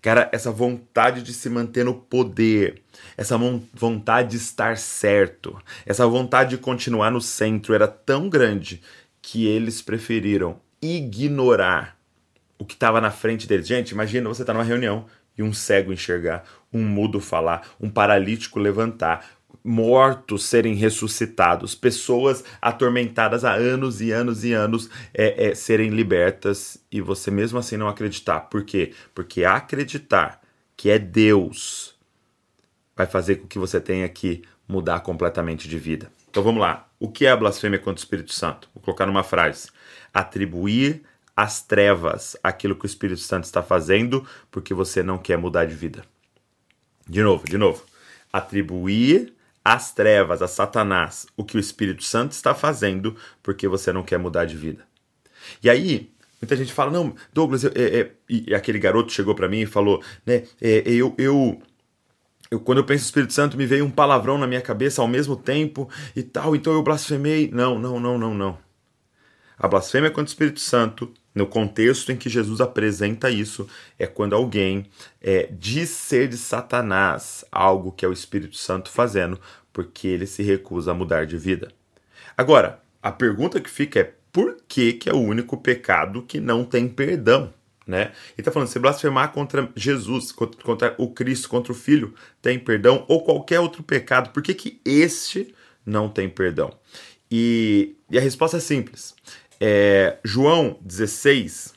Cara, 0.00 0.30
essa 0.32 0.50
vontade 0.50 1.22
de 1.22 1.34
se 1.34 1.50
manter 1.50 1.84
no 1.84 1.92
poder, 1.92 2.82
essa 3.16 3.36
vontade 3.74 4.30
de 4.30 4.36
estar 4.36 4.78
certo, 4.78 5.60
essa 5.84 6.06
vontade 6.06 6.50
de 6.50 6.58
continuar 6.58 7.10
no 7.10 7.20
centro 7.20 7.74
era 7.74 7.86
tão 7.86 8.28
grande 8.28 8.80
que 9.22 9.46
eles 9.46 9.82
preferiram 9.82 10.60
ignorar 10.80 11.98
o 12.58 12.64
que 12.64 12.74
estava 12.74 13.00
na 13.00 13.10
frente 13.10 13.46
deles. 13.46 13.66
Gente, 13.66 13.90
imagina 13.90 14.28
você 14.28 14.42
estar 14.42 14.52
tá 14.52 14.58
numa 14.58 14.64
reunião 14.64 15.06
e 15.36 15.42
um 15.42 15.52
cego 15.52 15.92
enxergar, 15.92 16.44
um 16.72 16.84
mudo 16.84 17.20
falar, 17.20 17.66
um 17.80 17.88
paralítico 17.88 18.58
levantar, 18.58 19.26
mortos 19.64 20.44
serem 20.44 20.74
ressuscitados, 20.74 21.74
pessoas 21.74 22.44
atormentadas 22.60 23.44
há 23.44 23.54
anos 23.54 24.00
e 24.00 24.10
anos 24.10 24.44
e 24.44 24.52
anos 24.52 24.90
é, 25.12 25.48
é, 25.48 25.54
serem 25.54 25.90
libertas 25.90 26.82
e 26.90 27.00
você 27.00 27.30
mesmo 27.30 27.58
assim 27.58 27.76
não 27.76 27.88
acreditar. 27.88 28.40
Por 28.40 28.64
quê? 28.64 28.92
Porque 29.14 29.44
acreditar 29.44 30.40
que 30.76 30.90
é 30.90 30.98
Deus 30.98 31.94
vai 32.96 33.06
fazer 33.06 33.36
com 33.36 33.46
que 33.46 33.58
você 33.58 33.80
tenha 33.80 34.08
que 34.08 34.42
mudar 34.68 35.00
completamente 35.00 35.68
de 35.68 35.78
vida. 35.78 36.10
Então 36.28 36.42
vamos 36.42 36.60
lá. 36.60 36.89
O 37.00 37.10
que 37.10 37.24
é 37.24 37.30
a 37.30 37.36
blasfêmia 37.36 37.78
contra 37.78 37.98
o 37.98 38.04
Espírito 38.04 38.34
Santo? 38.34 38.68
Vou 38.74 38.82
colocar 38.82 39.06
numa 39.06 39.24
frase: 39.24 39.70
atribuir 40.12 41.02
às 41.34 41.62
trevas 41.62 42.36
aquilo 42.42 42.76
que 42.76 42.84
o 42.84 42.86
Espírito 42.86 43.20
Santo 43.20 43.44
está 43.44 43.62
fazendo 43.62 44.26
porque 44.50 44.74
você 44.74 45.02
não 45.02 45.16
quer 45.16 45.38
mudar 45.38 45.64
de 45.64 45.74
vida. 45.74 46.04
De 47.08 47.22
novo, 47.22 47.46
de 47.46 47.56
novo. 47.56 47.82
Atribuir 48.30 49.32
às 49.64 49.92
trevas, 49.92 50.42
a 50.42 50.48
Satanás, 50.48 51.26
o 51.36 51.44
que 51.44 51.56
o 51.56 51.60
Espírito 51.60 52.04
Santo 52.04 52.32
está 52.32 52.54
fazendo 52.54 53.16
porque 53.42 53.66
você 53.66 53.92
não 53.92 54.02
quer 54.02 54.18
mudar 54.18 54.44
de 54.44 54.56
vida. 54.56 54.84
E 55.62 55.70
aí, 55.70 56.12
muita 56.40 56.54
gente 56.54 56.72
fala: 56.72 56.90
não, 56.90 57.14
Douglas, 57.32 57.64
eu, 57.64 57.72
é, 57.74 58.00
é, 58.00 58.10
e 58.28 58.54
aquele 58.54 58.78
garoto 58.78 59.10
chegou 59.10 59.34
para 59.34 59.48
mim 59.48 59.60
e 59.60 59.66
falou: 59.66 60.02
né, 60.26 60.44
é, 60.60 60.82
eu, 60.84 61.14
eu 61.16 61.62
eu, 62.50 62.58
quando 62.58 62.78
eu 62.78 62.84
penso 62.84 63.04
no 63.04 63.06
Espírito 63.06 63.32
Santo, 63.32 63.56
me 63.56 63.64
veio 63.64 63.84
um 63.84 63.90
palavrão 63.90 64.36
na 64.36 64.46
minha 64.46 64.60
cabeça 64.60 65.00
ao 65.00 65.06
mesmo 65.06 65.36
tempo 65.36 65.88
e 66.16 66.22
tal, 66.22 66.56
então 66.56 66.72
eu 66.72 66.82
blasfemei. 66.82 67.48
Não, 67.52 67.78
não, 67.78 68.00
não, 68.00 68.18
não, 68.18 68.34
não. 68.34 68.58
A 69.56 69.68
blasfêmia 69.68 70.10
contra 70.10 70.24
o 70.24 70.26
Espírito 70.26 70.58
Santo, 70.58 71.12
no 71.34 71.46
contexto 71.46 72.10
em 72.10 72.16
que 72.16 72.28
Jesus 72.28 72.60
apresenta 72.60 73.30
isso, 73.30 73.68
é 73.98 74.06
quando 74.06 74.34
alguém 74.34 74.86
é, 75.22 75.48
diz 75.52 75.90
ser 75.90 76.26
de 76.28 76.36
Satanás 76.36 77.44
algo 77.52 77.92
que 77.92 78.04
é 78.04 78.08
o 78.08 78.12
Espírito 78.12 78.56
Santo 78.56 78.90
fazendo, 78.90 79.38
porque 79.72 80.08
ele 80.08 80.26
se 80.26 80.42
recusa 80.42 80.90
a 80.90 80.94
mudar 80.94 81.26
de 81.26 81.36
vida. 81.36 81.70
Agora, 82.36 82.82
a 83.02 83.12
pergunta 83.12 83.60
que 83.60 83.70
fica 83.70 84.00
é 84.00 84.14
por 84.32 84.56
que, 84.66 84.94
que 84.94 85.08
é 85.08 85.12
o 85.12 85.20
único 85.20 85.56
pecado 85.56 86.22
que 86.22 86.40
não 86.40 86.64
tem 86.64 86.88
perdão? 86.88 87.52
Né? 87.90 88.02
Ele 88.02 88.12
está 88.38 88.52
falando, 88.52 88.68
se 88.68 88.78
blasfemar 88.78 89.32
contra 89.32 89.68
Jesus, 89.74 90.30
contra, 90.30 90.62
contra, 90.62 90.94
o 90.96 91.12
Cristo, 91.12 91.48
contra 91.48 91.72
o 91.72 91.74
Filho, 91.74 92.14
tem 92.40 92.58
perdão, 92.58 93.04
ou 93.08 93.24
qualquer 93.24 93.58
outro 93.58 93.82
pecado, 93.82 94.30
por 94.30 94.42
que, 94.42 94.54
que 94.54 94.80
este 94.84 95.52
não 95.84 96.08
tem 96.08 96.28
perdão? 96.28 96.72
E, 97.30 97.96
e 98.08 98.16
a 98.16 98.20
resposta 98.20 98.56
é 98.56 98.60
simples. 98.60 99.14
É, 99.60 100.18
João 100.24 100.78
16, 100.80 101.74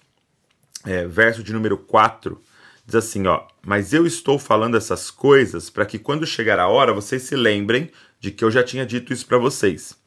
é, 0.85 1.07
verso 1.07 1.43
de 1.43 1.51
número 1.51 1.77
4, 1.77 2.39
diz 2.85 2.95
assim, 2.95 3.25
ó, 3.25 3.45
mas 3.65 3.91
eu 3.91 4.05
estou 4.05 4.37
falando 4.37 4.77
essas 4.77 5.09
coisas 5.09 5.69
para 5.69 5.85
que 5.85 5.97
quando 5.97 6.27
chegar 6.27 6.59
a 6.59 6.67
hora 6.67 6.93
vocês 6.93 7.23
se 7.23 7.35
lembrem 7.35 7.89
de 8.19 8.31
que 8.31 8.45
eu 8.45 8.51
já 8.51 8.63
tinha 8.63 8.85
dito 8.85 9.11
isso 9.11 9.25
para 9.25 9.37
vocês. 9.37 9.97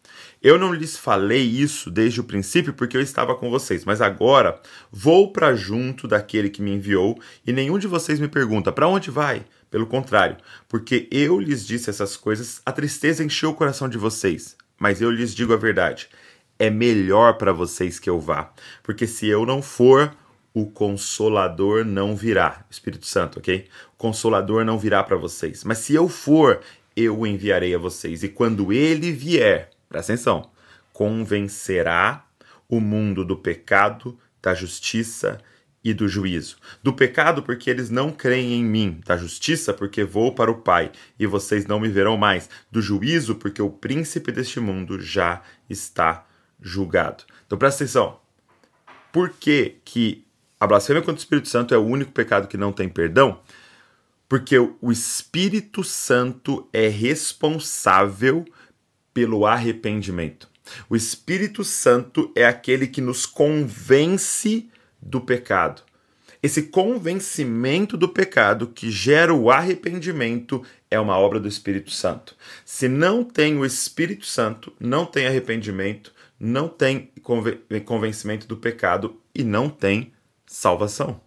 Eu 0.47 0.61
não 0.61 0.73
lhes 0.73 0.97
falei 0.97 1.43
isso 1.43 1.91
desde 1.91 2.21
o 2.21 2.25
princípio 2.25 2.73
porque 2.73 2.97
eu 2.97 3.01
estava 3.01 3.35
com 3.35 3.51
vocês, 3.51 3.85
mas 3.85 4.01
agora 4.01 4.61
vou 4.93 5.33
para 5.33 5.57
junto 5.57 6.07
daquele 6.07 6.49
que 6.49 6.63
me 6.63 6.71
enviou 6.71 7.21
e 7.45 7.53
nenhum 7.53 7.81
de 7.81 7.89
vocês 7.89 8.21
me 8.21 8.29
pergunta: 8.29 8.71
para 8.71 8.87
onde 8.87 9.11
vai? 9.11 9.45
Pelo 9.69 9.89
contrário, 9.89 10.37
porque 10.69 11.09
eu 11.11 11.41
lhes 11.41 11.67
disse 11.67 11.91
essas 11.91 12.17
coisas, 12.17 12.63
a 12.65 12.71
tristeza 12.71 13.25
encheu 13.25 13.51
o 13.51 13.55
coração 13.55 13.89
de 13.89 13.99
vocês. 13.99 14.57
Mas 14.79 15.03
eu 15.03 15.11
lhes 15.11 15.35
digo 15.35 15.53
a 15.53 15.57
verdade: 15.57 16.09
é 16.61 16.71
melhor 16.71 17.39
para 17.39 17.53
vocês 17.53 17.99
que 17.99 18.09
eu 18.09 18.21
vá, 18.21 18.53
porque 18.85 19.09
se 19.09 19.27
eu 19.27 19.45
não 19.45 19.61
for, 19.61 20.17
o 20.55 20.67
Consolador 20.67 21.85
não 21.85 22.15
virá. 22.15 22.65
Espírito 22.71 23.07
Santo, 23.07 23.41
ok? 23.41 23.67
O 23.95 23.97
Consolador 23.97 24.65
não 24.65 24.79
virá 24.79 25.03
para 25.03 25.17
vocês. 25.17 25.65
Mas 25.65 25.79
se 25.79 25.93
eu 25.93 26.09
for, 26.09 26.61
eu 26.95 27.19
o 27.19 27.27
enviarei 27.27 27.75
a 27.75 27.79
vocês. 27.79 28.23
E 28.23 28.29
quando 28.29 28.73
ele 28.73 29.11
vier, 29.11 29.71
presta 29.89 30.13
atenção, 30.13 30.51
convencerá 30.93 32.27
o 32.69 32.81
mundo 32.81 33.25
do 33.25 33.37
pecado, 33.37 34.19
da 34.43 34.55
justiça 34.55 35.39
e 35.85 35.95
do 35.95 36.09
juízo. 36.09 36.57
Do 36.83 36.93
pecado, 36.93 37.43
porque 37.43 37.71
eles 37.71 37.91
não 37.91 38.11
creem 38.11 38.55
em 38.55 38.65
mim. 38.65 39.01
Da 39.07 39.17
justiça, 39.17 39.73
porque 39.73 40.03
vou 40.03 40.35
para 40.35 40.51
o 40.51 40.61
Pai 40.63 40.91
e 41.19 41.27
vocês 41.27 41.67
não 41.67 41.79
me 41.79 41.89
verão 41.89 42.17
mais. 42.17 42.51
Do 42.71 42.83
juízo, 42.83 43.37
porque 43.37 43.63
o 43.63 43.71
príncipe 43.71 44.33
deste 44.33 44.59
mundo 44.59 45.01
já 45.01 45.43
está 45.71 46.27
julgado. 46.61 47.25
Então 47.47 47.57
presta 47.57 47.85
atenção. 47.85 48.19
Por 49.13 49.31
que, 49.31 49.77
que 49.85 50.27
a 50.59 50.67
blasfêmia 50.67 51.03
contra 51.03 51.15
o 51.15 51.19
Espírito 51.19 51.49
Santo 51.49 51.75
é 51.75 51.79
o 51.79 51.85
único 51.85 52.13
pecado 52.13 52.49
que 52.49 52.57
não 52.57 52.73
tem 52.73 52.89
perdão, 52.89 53.41
porque 54.29 54.59
o 54.59 54.91
Espírito 54.91 55.85
Santo 55.85 56.69
é 56.73 56.89
responsável 56.89 58.45
pelo 59.17 59.47
arrependimento. 59.47 60.47
O 60.91 60.95
Espírito 60.95 61.65
Santo 61.65 62.31
é 62.37 62.45
aquele 62.45 62.87
que 62.87 63.01
nos 63.01 63.25
convence 63.25 64.69
do 65.01 65.23
pecado. 65.23 65.81
Esse 66.43 66.65
convencimento 66.65 67.97
do 67.97 68.11
pecado 68.11 68.67
que 68.67 68.91
gera 68.91 69.33
o 69.33 69.51
arrependimento 69.51 70.63
é 70.91 71.01
uma 71.01 71.17
obra 71.17 71.41
do 71.41 71.49
Espírito 71.49 71.91
Santo. 71.93 72.37
Se 72.63 72.89
não 72.89 73.25
tem 73.25 73.57
o 73.57 73.65
Espírito 73.65 74.27
Santo, 74.27 74.71
não 74.79 75.07
tem 75.07 75.27
arrependimento, 75.27 76.13
não 76.39 76.69
tem 76.69 77.11
convencimento 77.87 78.47
do 78.47 78.59
pecado 78.59 79.19
e 79.35 79.43
não 79.43 79.71
tem 79.71 80.13
salvação. 80.45 81.26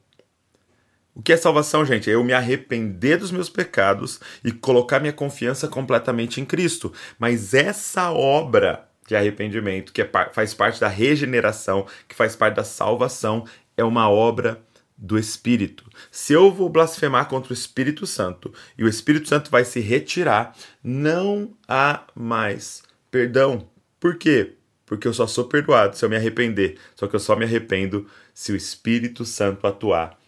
O 1.13 1.21
que 1.21 1.33
é 1.33 1.37
salvação, 1.37 1.85
gente? 1.85 2.09
É 2.09 2.13
eu 2.13 2.23
me 2.23 2.33
arrepender 2.33 3.17
dos 3.17 3.31
meus 3.31 3.49
pecados 3.49 4.19
e 4.43 4.51
colocar 4.51 4.99
minha 4.99 5.13
confiança 5.13 5.67
completamente 5.67 6.39
em 6.39 6.45
Cristo. 6.45 6.93
Mas 7.17 7.53
essa 7.53 8.11
obra 8.11 8.87
de 9.07 9.15
arrependimento, 9.15 9.91
que 9.91 10.01
é, 10.01 10.09
faz 10.31 10.53
parte 10.53 10.79
da 10.79 10.87
regeneração, 10.87 11.87
que 12.07 12.15
faz 12.15 12.35
parte 12.35 12.55
da 12.55 12.63
salvação, 12.63 13.45
é 13.75 13.83
uma 13.83 14.09
obra 14.09 14.61
do 14.95 15.17
Espírito. 15.17 15.89
Se 16.11 16.33
eu 16.33 16.51
vou 16.51 16.69
blasfemar 16.69 17.27
contra 17.27 17.51
o 17.51 17.53
Espírito 17.53 18.05
Santo 18.05 18.53
e 18.77 18.83
o 18.83 18.87
Espírito 18.87 19.29
Santo 19.29 19.49
vai 19.49 19.63
se 19.63 19.79
retirar, 19.79 20.55
não 20.83 21.55
há 21.67 22.03
mais 22.13 22.83
perdão. 23.09 23.67
Por 23.99 24.17
quê? 24.17 24.57
Porque 24.85 25.07
eu 25.07 25.13
só 25.13 25.25
sou 25.25 25.45
perdoado 25.45 25.95
se 25.95 26.03
eu 26.03 26.09
me 26.09 26.17
arrepender. 26.17 26.77
Só 26.95 27.07
que 27.07 27.15
eu 27.15 27.19
só 27.19 27.35
me 27.35 27.45
arrependo 27.45 28.05
se 28.33 28.51
o 28.51 28.55
Espírito 28.55 29.23
Santo 29.23 29.65
atuar 29.65 30.18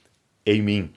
em 0.46 0.62
mim. 0.62 0.92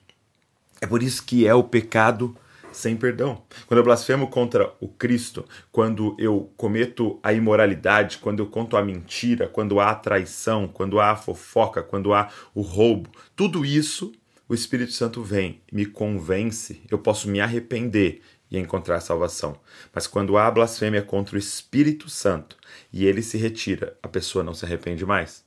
É 0.81 0.87
por 0.87 1.01
isso 1.01 1.23
que 1.23 1.47
é 1.47 1.53
o 1.53 1.63
pecado 1.63 2.35
sem 2.71 2.95
perdão. 2.95 3.41
Quando 3.65 3.77
eu 3.77 3.83
blasfemo 3.83 4.27
contra 4.27 4.73
o 4.79 4.87
Cristo, 4.87 5.45
quando 5.71 6.15
eu 6.19 6.51
cometo 6.57 7.19
a 7.23 7.31
imoralidade, 7.33 8.17
quando 8.17 8.41
eu 8.41 8.47
conto 8.47 8.75
a 8.75 8.83
mentira, 8.83 9.47
quando 9.47 9.79
há 9.79 9.91
a 9.91 9.95
traição, 9.95 10.67
quando 10.67 10.99
há 10.99 11.11
a 11.11 11.15
fofoca, 11.15 11.81
quando 11.81 12.13
há 12.13 12.29
o 12.53 12.61
roubo, 12.61 13.09
tudo 13.35 13.65
isso 13.65 14.11
o 14.47 14.53
Espírito 14.53 14.91
Santo 14.91 15.23
vem, 15.23 15.61
me 15.71 15.85
convence, 15.85 16.81
eu 16.91 16.99
posso 16.99 17.27
me 17.27 17.39
arrepender 17.39 18.21
e 18.51 18.59
encontrar 18.59 18.99
salvação. 18.99 19.57
Mas 19.93 20.05
quando 20.05 20.37
há 20.37 20.51
blasfêmia 20.51 21.01
contra 21.01 21.35
o 21.35 21.39
Espírito 21.39 22.09
Santo 22.09 22.55
e 22.93 23.05
ele 23.05 23.23
se 23.23 23.37
retira, 23.37 23.97
a 24.03 24.07
pessoa 24.07 24.43
não 24.43 24.53
se 24.53 24.63
arrepende 24.65 25.03
mais. 25.05 25.43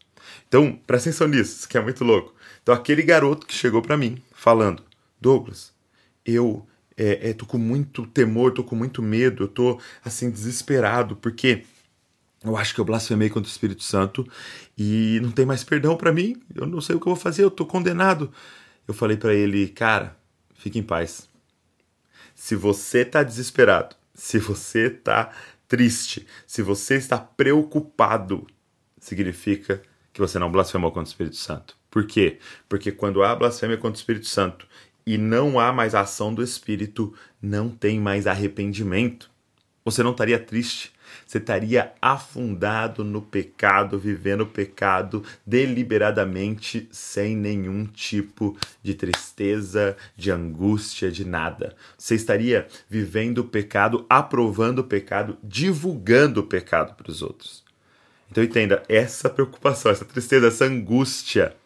Então, 0.49 0.79
presta 0.87 1.11
atenção 1.11 1.29
nisso, 1.29 1.59
isso 1.59 1.69
que 1.69 1.79
é 1.79 1.81
muito 1.81 2.03
louco. 2.03 2.35
Então, 2.63 2.75
aquele 2.75 3.03
garoto 3.03 3.47
que 3.47 3.55
chegou 3.55 3.83
para 3.83 3.97
mim 3.97 4.23
falando: 4.33 4.83
Douglas, 5.21 5.73
eu 6.25 6.67
é, 6.97 7.31
é, 7.31 7.33
tô 7.33 7.47
com 7.47 7.59
muito 7.59 8.07
temor, 8.07 8.53
tô 8.53 8.65
com 8.65 8.75
muito 8.75 9.01
medo, 9.01 9.45
eu 9.45 9.49
tô 9.49 9.81
assim 10.05 10.31
desesperado, 10.31 11.17
porque 11.17 11.65
eu 12.45 12.57
acho 12.57 12.75
que 12.75 12.81
eu 12.81 12.85
blasfemei 12.85 13.31
contra 13.31 13.49
o 13.49 13.51
Espírito 13.51 13.83
Santo 13.83 14.27
e 14.77 15.21
não 15.23 15.31
tem 15.31 15.47
mais 15.47 15.63
perdão 15.63 15.97
para 15.97 16.13
mim, 16.13 16.37
eu 16.55 16.67
não 16.67 16.81
sei 16.81 16.97
o 16.97 17.01
que 17.01 17.07
eu 17.07 17.15
vou 17.15 17.23
fazer, 17.23 17.45
eu 17.45 17.51
tô 17.51 17.65
condenado. 17.65 18.33
Eu 18.87 18.95
falei 18.95 19.17
para 19.17 19.35
ele, 19.35 19.69
cara, 19.69 20.17
fique 20.55 20.79
em 20.79 20.83
paz. 20.83 21.29
Se 22.35 22.57
você 22.57 23.05
tá 23.05 23.23
desesperado, 23.23 23.95
se 24.15 24.39
você 24.39 24.91
tá 24.91 25.33
triste, 25.69 26.27
se 26.47 26.63
você 26.63 26.97
está 26.97 27.19
preocupado, 27.19 28.47
significa 28.99 29.83
que 30.13 30.21
você 30.21 30.39
não 30.39 30.51
blasfemou 30.51 30.91
contra 30.91 31.09
o 31.09 31.13
Espírito 31.13 31.37
Santo. 31.37 31.78
Por 31.91 32.07
quê? 32.07 32.39
Porque 32.69 32.93
quando 32.93 33.23
há 33.23 33.35
blasfêmia 33.35 33.77
contra 33.77 33.97
o 33.97 34.01
Espírito 34.01 34.27
Santo 34.27 34.67
e 35.07 35.17
não 35.17 35.59
há 35.59 35.73
mais 35.73 35.95
ação 35.95 36.35
do 36.35 36.43
Espírito, 36.43 37.15
não 37.41 37.71
tem 37.71 37.99
mais 37.99 38.27
arrependimento. 38.27 39.31
Você 39.85 40.03
não 40.03 40.11
estaria 40.11 40.39
triste, 40.39 40.93
você 41.27 41.39
estaria 41.39 41.93
afundado 42.01 43.03
no 43.03 43.23
pecado, 43.23 43.99
vivendo 43.99 44.43
o 44.43 44.47
pecado 44.47 45.25
deliberadamente, 45.47 46.89
sem 46.93 47.35
nenhum 47.35 47.87
tipo 47.87 48.57
de 48.83 48.95
tristeza, 48.95 49.97
de 50.17 50.31
angústia, 50.31 51.11
de 51.11 51.25
nada. 51.25 51.75
Você 51.97 52.15
estaria 52.15 52.67
vivendo 52.89 53.39
o 53.39 53.45
pecado, 53.45 54.05
aprovando 54.11 54.81
o 54.81 54.85
pecado, 54.85 55.39
divulgando 55.43 56.41
o 56.41 56.47
pecado 56.47 56.95
para 56.95 57.11
os 57.11 57.23
outros. 57.23 57.65
Então 58.31 58.45
entenda, 58.45 58.83
essa 58.89 59.31
preocupação, 59.31 59.91
essa 59.91 60.05
tristeza, 60.05 60.49
essa 60.49 60.67
angústia 60.67 61.57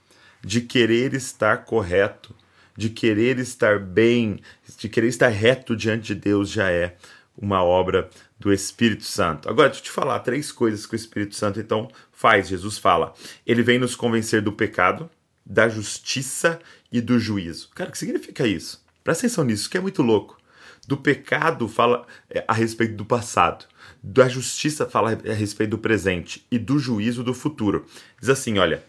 de 0.44 0.60
querer 0.60 1.14
estar 1.14 1.64
correto, 1.64 2.34
de 2.76 2.88
querer 2.88 3.38
estar 3.38 3.78
bem, 3.78 4.40
de 4.76 4.88
querer 4.88 5.08
estar 5.08 5.28
reto 5.28 5.76
diante 5.76 6.14
de 6.14 6.20
Deus 6.20 6.50
já 6.50 6.70
é 6.70 6.96
uma 7.36 7.62
obra 7.62 8.10
do 8.38 8.52
Espírito 8.52 9.04
Santo. 9.04 9.48
Agora, 9.48 9.68
deixa 9.68 9.80
eu 9.80 9.84
te 9.84 9.90
falar 9.90 10.18
três 10.20 10.50
coisas 10.50 10.84
que 10.84 10.94
o 10.94 10.96
Espírito 10.96 11.34
Santo 11.34 11.60
então 11.60 11.88
faz. 12.10 12.48
Jesus 12.48 12.78
fala: 12.78 13.14
ele 13.46 13.62
vem 13.62 13.78
nos 13.78 13.94
convencer 13.94 14.42
do 14.42 14.52
pecado, 14.52 15.08
da 15.44 15.68
justiça 15.68 16.60
e 16.90 17.00
do 17.00 17.18
juízo. 17.18 17.70
Cara, 17.74 17.88
o 17.88 17.92
que 17.92 17.98
significa 17.98 18.46
isso? 18.46 18.84
Presta 19.04 19.26
atenção 19.26 19.44
nisso, 19.44 19.70
que 19.70 19.76
é 19.76 19.80
muito 19.80 20.02
louco. 20.02 20.38
Do 20.86 20.96
pecado 20.96 21.68
fala 21.68 22.06
é, 22.28 22.44
a 22.46 22.52
respeito 22.52 22.94
do 22.94 23.04
passado 23.04 23.66
da 24.02 24.28
justiça 24.28 24.88
fala 24.88 25.12
a 25.12 25.32
respeito 25.32 25.70
do 25.70 25.78
presente 25.78 26.44
e 26.50 26.58
do 26.58 26.78
juízo 26.78 27.22
do 27.22 27.32
futuro. 27.32 27.86
Diz 28.18 28.28
assim: 28.28 28.58
olha, 28.58 28.82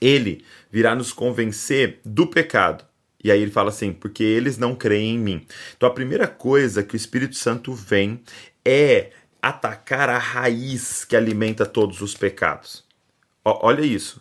ele 0.00 0.44
virá 0.70 0.94
nos 0.94 1.12
convencer 1.12 2.00
do 2.04 2.26
pecado. 2.26 2.84
E 3.22 3.30
aí 3.30 3.40
ele 3.40 3.50
fala 3.50 3.70
assim: 3.70 3.92
porque 3.92 4.22
eles 4.22 4.58
não 4.58 4.74
creem 4.74 5.16
em 5.16 5.18
mim. 5.18 5.46
Então 5.76 5.88
a 5.88 5.94
primeira 5.94 6.26
coisa 6.26 6.82
que 6.82 6.94
o 6.94 6.96
Espírito 6.96 7.36
Santo 7.36 7.72
vem 7.74 8.20
é 8.64 9.10
atacar 9.40 10.08
a 10.08 10.18
raiz 10.18 11.04
que 11.04 11.16
alimenta 11.16 11.64
todos 11.64 12.00
os 12.00 12.14
pecados. 12.14 12.84
Ó, 13.44 13.66
olha 13.66 13.82
isso. 13.82 14.20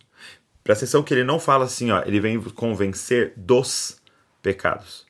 Presta 0.64 0.86
atenção 0.86 1.04
que 1.04 1.14
ele 1.14 1.24
não 1.24 1.40
fala 1.40 1.66
assim, 1.66 1.92
ó, 1.92 2.04
ele 2.06 2.20
vem 2.20 2.42
convencer 2.42 3.34
dos 3.38 4.02
pecados. 4.42 5.06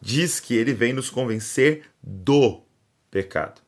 Diz 0.00 0.40
que 0.40 0.54
ele 0.54 0.72
vem 0.72 0.92
nos 0.92 1.10
convencer 1.10 1.84
do 2.02 2.62
pecado. 3.10 3.60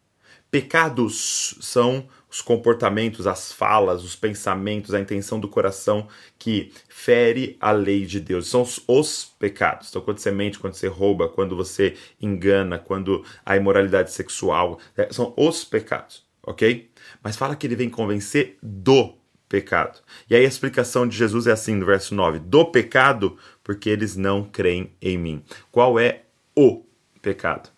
Pecados 0.50 1.56
são 1.60 2.08
os 2.34 2.42
comportamentos, 2.42 3.28
as 3.28 3.52
falas, 3.52 4.02
os 4.02 4.16
pensamentos, 4.16 4.92
a 4.92 4.98
intenção 4.98 5.38
do 5.38 5.48
coração 5.48 6.08
que 6.36 6.72
fere 6.88 7.56
a 7.60 7.70
lei 7.70 8.04
de 8.04 8.18
Deus. 8.18 8.48
São 8.48 8.62
os, 8.62 8.82
os, 8.88 9.24
pecados. 9.24 9.88
Então, 9.88 10.02
quando 10.02 10.18
você 10.18 10.32
mente, 10.32 10.58
quando 10.58 10.74
você 10.74 10.88
rouba, 10.88 11.28
quando 11.28 11.54
você 11.54 11.94
engana, 12.20 12.76
quando 12.76 13.24
a 13.46 13.56
imoralidade 13.56 14.10
sexual, 14.10 14.80
é, 14.96 15.12
são 15.12 15.32
os 15.36 15.62
pecados, 15.62 16.24
ok? 16.42 16.90
Mas 17.22 17.36
fala 17.36 17.54
que 17.54 17.68
ele 17.68 17.76
vem 17.76 17.88
convencer 17.88 18.58
do 18.60 19.14
pecado. 19.48 20.00
E 20.28 20.34
aí 20.34 20.44
a 20.44 20.48
explicação 20.48 21.06
de 21.06 21.16
Jesus 21.16 21.46
é 21.46 21.52
assim, 21.52 21.76
no 21.76 21.86
verso 21.86 22.16
9: 22.16 22.40
do 22.40 22.64
pecado, 22.64 23.38
porque 23.62 23.88
eles 23.88 24.16
não 24.16 24.42
creem 24.42 24.92
em 25.00 25.16
mim. 25.16 25.44
Qual 25.70 26.00
é 26.00 26.22
o 26.56 26.82
pecado? 27.22 27.70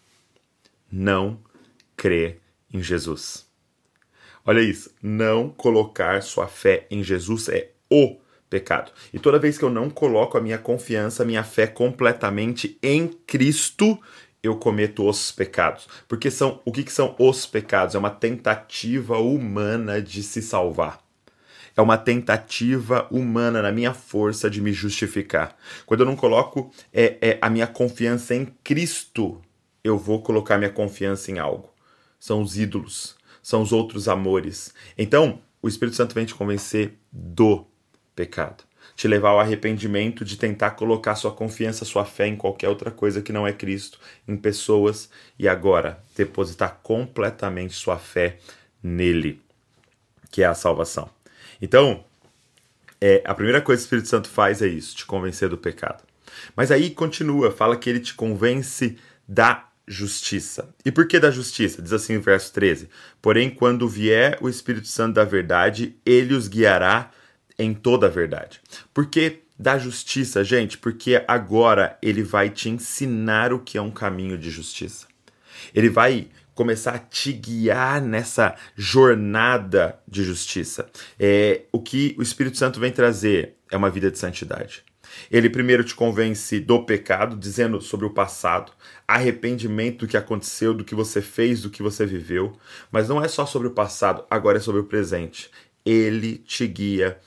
Não 0.90 1.38
crer 1.94 2.40
em 2.72 2.82
Jesus. 2.82 3.45
Olha 4.46 4.60
isso, 4.60 4.90
não 5.02 5.48
colocar 5.48 6.22
sua 6.22 6.46
fé 6.46 6.86
em 6.88 7.02
Jesus 7.02 7.48
é 7.48 7.70
o 7.90 8.16
pecado. 8.48 8.92
E 9.12 9.18
toda 9.18 9.40
vez 9.40 9.58
que 9.58 9.64
eu 9.64 9.70
não 9.70 9.90
coloco 9.90 10.38
a 10.38 10.40
minha 10.40 10.56
confiança, 10.56 11.24
a 11.24 11.26
minha 11.26 11.42
fé 11.42 11.66
completamente 11.66 12.78
em 12.80 13.08
Cristo, 13.26 13.98
eu 14.40 14.56
cometo 14.56 15.08
os 15.08 15.32
pecados. 15.32 15.88
Porque 16.06 16.30
são 16.30 16.60
o 16.64 16.70
que, 16.70 16.84
que 16.84 16.92
são 16.92 17.16
os 17.18 17.44
pecados? 17.44 17.96
É 17.96 17.98
uma 17.98 18.10
tentativa 18.10 19.18
humana 19.18 20.00
de 20.00 20.22
se 20.22 20.40
salvar. 20.40 21.00
É 21.76 21.82
uma 21.82 21.98
tentativa 21.98 23.06
humana 23.10 23.60
na 23.60 23.72
minha 23.72 23.92
força 23.92 24.48
de 24.48 24.62
me 24.62 24.72
justificar. 24.72 25.56
Quando 25.84 26.00
eu 26.00 26.06
não 26.06 26.14
coloco 26.14 26.72
é, 26.92 27.18
é, 27.20 27.38
a 27.42 27.50
minha 27.50 27.66
confiança 27.66 28.32
em 28.32 28.46
Cristo, 28.62 29.42
eu 29.82 29.98
vou 29.98 30.22
colocar 30.22 30.56
minha 30.56 30.70
confiança 30.70 31.32
em 31.32 31.38
algo. 31.38 31.68
São 32.18 32.40
os 32.40 32.56
ídolos, 32.56 33.16
são 33.46 33.62
os 33.62 33.70
outros 33.70 34.08
amores. 34.08 34.74
Então, 34.98 35.38
o 35.62 35.68
Espírito 35.68 35.96
Santo 35.96 36.16
vem 36.16 36.26
te 36.26 36.34
convencer 36.34 36.98
do 37.12 37.64
pecado 38.12 38.64
te 38.96 39.06
levar 39.06 39.28
ao 39.28 39.40
arrependimento 39.40 40.24
de 40.24 40.38
tentar 40.38 40.70
colocar 40.70 41.14
sua 41.16 41.30
confiança, 41.30 41.84
sua 41.84 42.06
fé 42.06 42.26
em 42.26 42.34
qualquer 42.34 42.70
outra 42.70 42.90
coisa 42.90 43.20
que 43.20 43.30
não 43.30 43.46
é 43.46 43.52
Cristo, 43.52 44.00
em 44.26 44.36
pessoas, 44.36 45.10
e 45.38 45.46
agora 45.46 46.02
depositar 46.16 46.80
completamente 46.82 47.74
sua 47.74 47.98
fé 47.98 48.38
nele, 48.82 49.42
que 50.30 50.42
é 50.42 50.46
a 50.46 50.54
salvação. 50.54 51.10
Então, 51.60 52.02
é, 52.98 53.22
a 53.26 53.34
primeira 53.34 53.60
coisa 53.60 53.82
que 53.82 53.84
o 53.84 53.86
Espírito 53.86 54.08
Santo 54.08 54.30
faz 54.30 54.62
é 54.62 54.66
isso, 54.66 54.96
te 54.96 55.04
convencer 55.04 55.50
do 55.50 55.58
pecado. 55.58 56.02
Mas 56.56 56.70
aí 56.70 56.88
continua, 56.88 57.50
fala 57.50 57.76
que 57.76 57.90
ele 57.90 58.00
te 58.00 58.14
convence 58.14 58.96
da 59.28 59.68
justiça. 59.86 60.74
E 60.84 60.90
por 60.90 61.06
que 61.06 61.18
da 61.18 61.30
justiça? 61.30 61.80
Diz 61.80 61.92
assim 61.92 62.14
no 62.14 62.20
verso 62.20 62.52
13: 62.52 62.88
Porém, 63.22 63.50
quando 63.50 63.88
vier 63.88 64.38
o 64.40 64.48
Espírito 64.48 64.88
Santo 64.88 65.14
da 65.14 65.24
verdade, 65.24 65.96
ele 66.04 66.34
os 66.34 66.48
guiará 66.48 67.10
em 67.58 67.72
toda 67.72 68.06
a 68.06 68.10
verdade. 68.10 68.60
Por 68.92 69.06
que 69.06 69.42
da 69.58 69.78
justiça, 69.78 70.44
gente? 70.44 70.76
Porque 70.76 71.24
agora 71.26 71.98
ele 72.02 72.22
vai 72.22 72.50
te 72.50 72.68
ensinar 72.68 73.52
o 73.52 73.60
que 73.60 73.78
é 73.78 73.82
um 73.82 73.90
caminho 73.90 74.36
de 74.36 74.50
justiça. 74.50 75.06
Ele 75.74 75.88
vai 75.88 76.28
começar 76.54 76.94
a 76.94 76.98
te 76.98 77.32
guiar 77.32 78.00
nessa 78.00 78.56
jornada 78.74 79.98
de 80.08 80.24
justiça. 80.24 80.88
É, 81.18 81.62
o 81.70 81.80
que 81.80 82.14
o 82.18 82.22
Espírito 82.22 82.56
Santo 82.56 82.80
vem 82.80 82.90
trazer 82.90 83.56
é 83.70 83.76
uma 83.76 83.90
vida 83.90 84.10
de 84.10 84.18
santidade. 84.18 84.82
Ele 85.30 85.50
primeiro 85.50 85.84
te 85.84 85.94
convence 85.94 86.60
do 86.60 86.84
pecado, 86.84 87.36
dizendo 87.36 87.80
sobre 87.80 88.06
o 88.06 88.10
passado, 88.10 88.72
arrependimento 89.06 90.00
do 90.00 90.08
que 90.08 90.16
aconteceu, 90.16 90.74
do 90.74 90.84
que 90.84 90.94
você 90.94 91.20
fez, 91.20 91.62
do 91.62 91.70
que 91.70 91.82
você 91.82 92.06
viveu. 92.06 92.56
Mas 92.90 93.08
não 93.08 93.22
é 93.22 93.28
só 93.28 93.46
sobre 93.46 93.68
o 93.68 93.72
passado, 93.72 94.24
agora 94.30 94.58
é 94.58 94.60
sobre 94.60 94.80
o 94.80 94.84
presente. 94.84 95.50
Ele 95.84 96.38
te 96.38 96.66
guia 96.66 97.18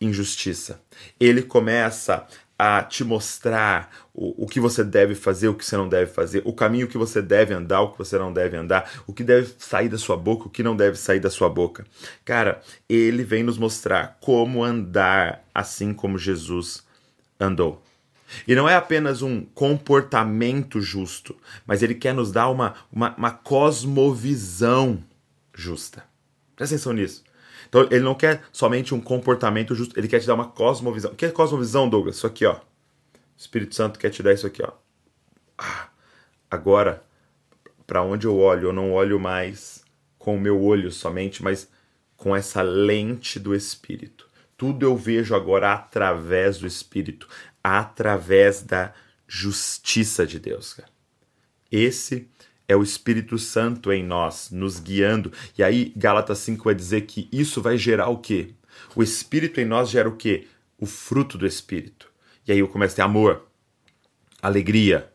injustiça. 0.00 0.80
Ele 1.18 1.42
começa 1.42 2.26
a 2.58 2.82
te 2.82 3.02
mostrar 3.02 3.90
o, 4.12 4.44
o 4.44 4.46
que 4.46 4.60
você 4.60 4.84
deve 4.84 5.14
fazer, 5.14 5.48
o 5.48 5.54
que 5.54 5.64
você 5.64 5.76
não 5.76 5.88
deve 5.88 6.10
fazer, 6.10 6.42
o 6.44 6.52
caminho 6.52 6.86
que 6.86 6.96
você 6.96 7.20
deve 7.20 7.52
andar, 7.52 7.80
o 7.80 7.92
que 7.92 7.98
você 7.98 8.16
não 8.16 8.32
deve 8.32 8.56
andar, 8.56 8.90
o 9.06 9.12
que 9.12 9.24
deve 9.24 9.52
sair 9.58 9.88
da 9.88 9.98
sua 9.98 10.16
boca, 10.16 10.46
o 10.46 10.50
que 10.50 10.62
não 10.62 10.76
deve 10.76 10.96
sair 10.96 11.18
da 11.18 11.30
sua 11.30 11.48
boca. 11.48 11.84
Cara, 12.24 12.60
ele 12.88 13.24
vem 13.24 13.42
nos 13.42 13.58
mostrar 13.58 14.18
como 14.20 14.62
andar 14.62 15.44
assim 15.52 15.92
como 15.92 16.16
Jesus 16.16 16.83
andou. 17.44 17.82
E 18.48 18.54
não 18.54 18.68
é 18.68 18.74
apenas 18.74 19.22
um 19.22 19.44
comportamento 19.44 20.80
justo, 20.80 21.36
mas 21.66 21.82
ele 21.82 21.94
quer 21.94 22.14
nos 22.14 22.32
dar 22.32 22.48
uma, 22.48 22.74
uma, 22.90 23.14
uma 23.16 23.30
cosmovisão 23.30 25.02
justa. 25.54 26.04
Presta 26.56 26.74
atenção 26.74 26.92
nisso. 26.92 27.22
Então 27.68 27.82
ele 27.90 28.00
não 28.00 28.14
quer 28.14 28.42
somente 28.52 28.94
um 28.94 29.00
comportamento 29.00 29.74
justo, 29.74 29.98
ele 29.98 30.08
quer 30.08 30.20
te 30.20 30.26
dar 30.26 30.34
uma 30.34 30.48
cosmovisão. 30.48 31.12
O 31.12 31.14
que 31.14 31.26
é 31.26 31.30
cosmovisão, 31.30 31.88
Douglas? 31.88 32.16
Isso 32.16 32.26
aqui, 32.26 32.44
ó. 32.46 32.54
O 32.54 32.60
Espírito 33.36 33.74
Santo 33.74 33.98
quer 33.98 34.10
te 34.10 34.22
dar 34.22 34.32
isso 34.32 34.46
aqui, 34.46 34.62
ó. 34.62 34.72
Ah, 35.58 35.88
agora, 36.50 37.02
para 37.86 38.02
onde 38.02 38.26
eu 38.26 38.36
olho, 38.38 38.68
eu 38.68 38.72
não 38.72 38.92
olho 38.92 39.18
mais 39.18 39.84
com 40.18 40.36
o 40.36 40.40
meu 40.40 40.60
olho 40.62 40.90
somente, 40.90 41.42
mas 41.42 41.68
com 42.16 42.34
essa 42.34 42.62
lente 42.62 43.38
do 43.38 43.54
Espírito. 43.54 44.28
Tudo 44.64 44.86
eu 44.86 44.96
vejo 44.96 45.34
agora 45.34 45.74
através 45.74 46.56
do 46.56 46.66
Espírito, 46.66 47.28
através 47.62 48.62
da 48.62 48.94
justiça 49.28 50.26
de 50.26 50.38
Deus. 50.38 50.80
Esse 51.70 52.26
é 52.66 52.74
o 52.74 52.82
Espírito 52.82 53.36
Santo 53.38 53.92
em 53.92 54.02
nós, 54.02 54.50
nos 54.50 54.80
guiando. 54.80 55.30
E 55.58 55.62
aí, 55.62 55.92
Gálatas 55.94 56.38
5 56.38 56.64
vai 56.64 56.74
dizer 56.74 57.02
que 57.02 57.28
isso 57.30 57.60
vai 57.60 57.76
gerar 57.76 58.08
o 58.08 58.16
quê? 58.16 58.54
O 58.96 59.02
Espírito 59.02 59.60
em 59.60 59.66
nós 59.66 59.90
gera 59.90 60.08
o 60.08 60.16
quê? 60.16 60.48
O 60.78 60.86
fruto 60.86 61.36
do 61.36 61.46
Espírito. 61.46 62.10
E 62.48 62.52
aí 62.52 62.60
eu 62.60 62.68
começo 62.68 62.94
a 62.94 62.96
ter 62.96 63.02
amor, 63.02 63.46
alegria, 64.40 65.12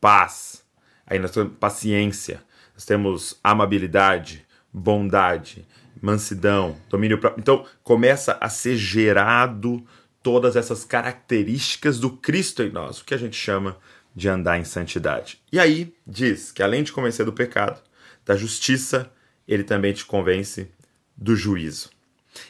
paz. 0.00 0.64
Aí 1.04 1.18
nós 1.18 1.32
temos 1.32 1.52
paciência, 1.58 2.44
nós 2.74 2.84
temos 2.84 3.40
amabilidade, 3.42 4.46
bondade, 4.72 5.66
mansidão, 6.00 6.76
domínio 6.88 7.18
próprio. 7.18 7.40
Então 7.40 7.66
começa 7.82 8.36
a 8.40 8.48
ser 8.48 8.76
gerado 8.76 9.84
todas 10.22 10.56
essas 10.56 10.84
características 10.84 11.98
do 11.98 12.10
Cristo 12.10 12.62
em 12.62 12.70
nós, 12.70 13.00
o 13.00 13.04
que 13.04 13.14
a 13.14 13.18
gente 13.18 13.36
chama 13.36 13.76
de 14.14 14.28
andar 14.28 14.58
em 14.58 14.64
santidade. 14.64 15.40
E 15.52 15.58
aí 15.58 15.94
diz 16.06 16.50
que 16.50 16.62
além 16.62 16.82
de 16.82 16.92
convencer 16.92 17.24
do 17.24 17.32
pecado, 17.32 17.80
da 18.24 18.36
justiça, 18.36 19.10
ele 19.46 19.64
também 19.64 19.92
te 19.92 20.04
convence 20.04 20.70
do 21.16 21.34
juízo. 21.34 21.90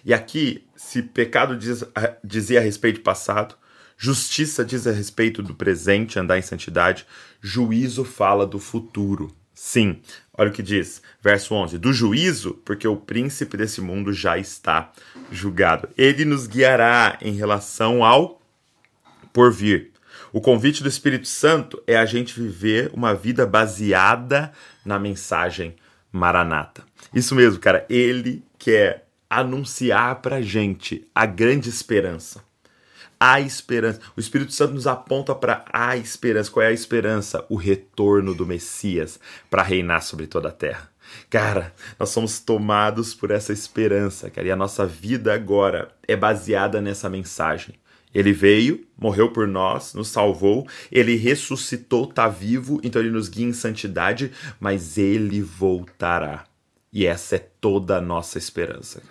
E 0.05 0.13
aqui, 0.13 0.67
se 0.77 1.03
pecado 1.03 1.57
diz, 1.57 1.85
dizia 2.25 2.59
a 2.59 2.63
respeito 2.63 2.97
do 2.97 3.05
passado, 3.05 3.55
justiça 3.97 4.65
diz 4.65 4.87
a 4.87 4.93
respeito 4.93 5.43
do 5.43 5.55
presente, 5.55 6.19
andar 6.19 6.39
em 6.39 6.43
santidade, 6.43 7.07
juízo 7.41 8.05
fala 8.05 8.47
do 8.47 8.59
futuro. 8.59 9.35
Sim, 9.61 10.01
olha 10.33 10.51
o 10.51 10.53
que 10.53 10.63
diz, 10.63 11.03
verso 11.21 11.53
11: 11.53 11.79
do 11.79 11.93
juízo, 11.93 12.55
porque 12.65 12.87
o 12.87 12.97
príncipe 12.97 13.57
desse 13.57 13.81
mundo 13.81 14.13
já 14.13 14.39
está 14.39 14.93
julgado. 15.33 15.89
Ele 15.99 16.25
nos 16.25 16.47
guiará 16.47 17.19
em 17.21 17.33
relação 17.33 18.05
ao 18.05 18.41
porvir. 19.33 19.91
O 20.33 20.41
convite 20.41 20.81
do 20.81 20.89
Espírito 20.89 21.27
Santo 21.27 21.83
é 21.89 21.97
a 21.97 22.07
gente 22.07 22.41
viver 22.41 22.93
uma 22.95 23.13
vida 23.15 23.45
baseada 23.45 24.53
na 24.85 24.97
mensagem 24.97 25.75
Maranata. 26.13 26.85
Isso 27.13 27.35
mesmo, 27.35 27.59
cara. 27.59 27.85
Ele 27.91 28.45
quer 28.57 29.09
anunciar 29.29 30.23
pra 30.23 30.41
gente 30.41 31.05
a 31.13 31.27
grande 31.27 31.69
esperança. 31.69 32.48
A 33.21 33.41
esperança. 33.41 34.01
O 34.17 34.21
Espírito 34.21 34.53
Santo 34.53 34.75
nos 34.75 34.87
aponta 34.87 35.35
para 35.35 35.65
a 35.73 35.97
esperança. 35.97 36.51
Qual 36.51 36.63
é 36.63 36.69
a 36.69 36.73
esperança? 36.73 37.45
O 37.49 37.57
retorno 37.57 38.35
do 38.35 38.47
Messias 38.47 39.19
para 39.51 39.63
reinar 39.63 40.03
sobre 40.03 40.27
toda 40.27 40.49
a 40.49 40.53
terra. 40.53 40.91
Cara, 41.31 41.75
nós 41.99 42.11
somos 42.11 42.39
tomados 42.39 43.15
por 43.15 43.31
essa 43.31 43.53
esperança, 43.53 44.31
cara, 44.31 44.47
e 44.47 44.51
a 44.51 44.57
nossa 44.57 44.87
vida 44.87 45.33
agora 45.33 45.91
é 46.07 46.15
baseada 46.15 46.81
nessa 46.81 47.09
mensagem. 47.09 47.75
Ele 48.15 48.33
veio, 48.33 48.87
morreu 48.97 49.31
por 49.31 49.47
nós, 49.47 49.95
nos 49.95 50.09
salvou, 50.09 50.67
ele 50.91 51.17
ressuscitou, 51.17 52.09
está 52.09 52.29
vivo, 52.29 52.81
então 52.83 53.01
ele 53.01 53.11
nos 53.11 53.29
guia 53.29 53.47
em 53.47 53.53
santidade, 53.53 54.33
mas 54.59 54.97
ele 54.97 55.43
voltará. 55.43 56.45
E 56.93 57.07
essa 57.07 57.37
é 57.37 57.39
toda 57.39 57.99
a 57.99 58.01
nossa 58.01 58.39
esperança. 58.39 59.03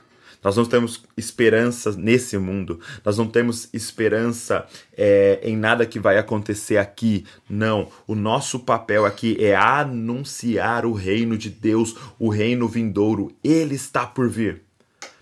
Nós 0.43 0.55
não 0.55 0.65
temos 0.65 1.03
esperança 1.15 1.91
nesse 1.91 2.37
mundo, 2.37 2.79
nós 3.03 3.17
não 3.17 3.27
temos 3.27 3.69
esperança 3.73 4.65
é, 4.95 5.39
em 5.43 5.57
nada 5.57 5.85
que 5.85 5.99
vai 5.99 6.17
acontecer 6.17 6.77
aqui. 6.77 7.25
Não. 7.49 7.89
O 8.05 8.15
nosso 8.15 8.59
papel 8.59 9.05
aqui 9.05 9.37
é 9.39 9.55
anunciar 9.55 10.85
o 10.85 10.93
reino 10.93 11.37
de 11.37 11.49
Deus, 11.49 11.95
o 12.19 12.29
reino 12.29 12.67
vindouro. 12.67 13.35
Ele 13.43 13.75
está 13.75 14.05
por 14.05 14.29
vir. 14.29 14.61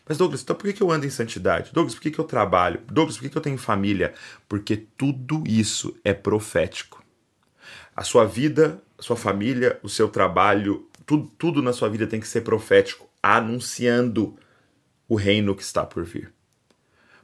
Mas, 0.08 0.20
Douglas, 0.20 0.44
então 0.44 0.56
por 0.56 0.72
que 0.72 0.84
eu 0.84 0.92
ando 0.92 1.06
em 1.06 1.10
santidade? 1.10 1.72
Douglas, 1.74 1.96
por 1.96 2.02
que 2.02 2.20
eu 2.20 2.26
trabalho? 2.26 2.80
Douglas, 2.88 3.18
por 3.18 3.28
que 3.28 3.36
eu 3.36 3.42
tenho 3.42 3.58
família? 3.58 4.14
Porque 4.48 4.78
tudo 4.78 5.44
isso 5.48 5.96
é 6.04 6.14
profético. 6.14 7.04
A 7.96 8.04
sua 8.04 8.26
vida, 8.26 8.82
a 9.00 9.02
sua 9.02 9.16
família, 9.16 9.80
o 9.82 9.90
seu 9.90 10.08
trabalho, 10.08 10.88
tudo, 11.06 11.32
tudo 11.38 11.62
na 11.62 11.74
sua 11.74 11.90
vida 11.90 12.06
tem 12.06 12.20
que 12.20 12.28
ser 12.28 12.42
profético, 12.42 13.10
anunciando 13.24 14.38
o 15.08 15.16
reino 15.16 15.56
que 15.56 15.64
está 15.64 15.86
por 15.86 16.04
vir. 16.04 16.32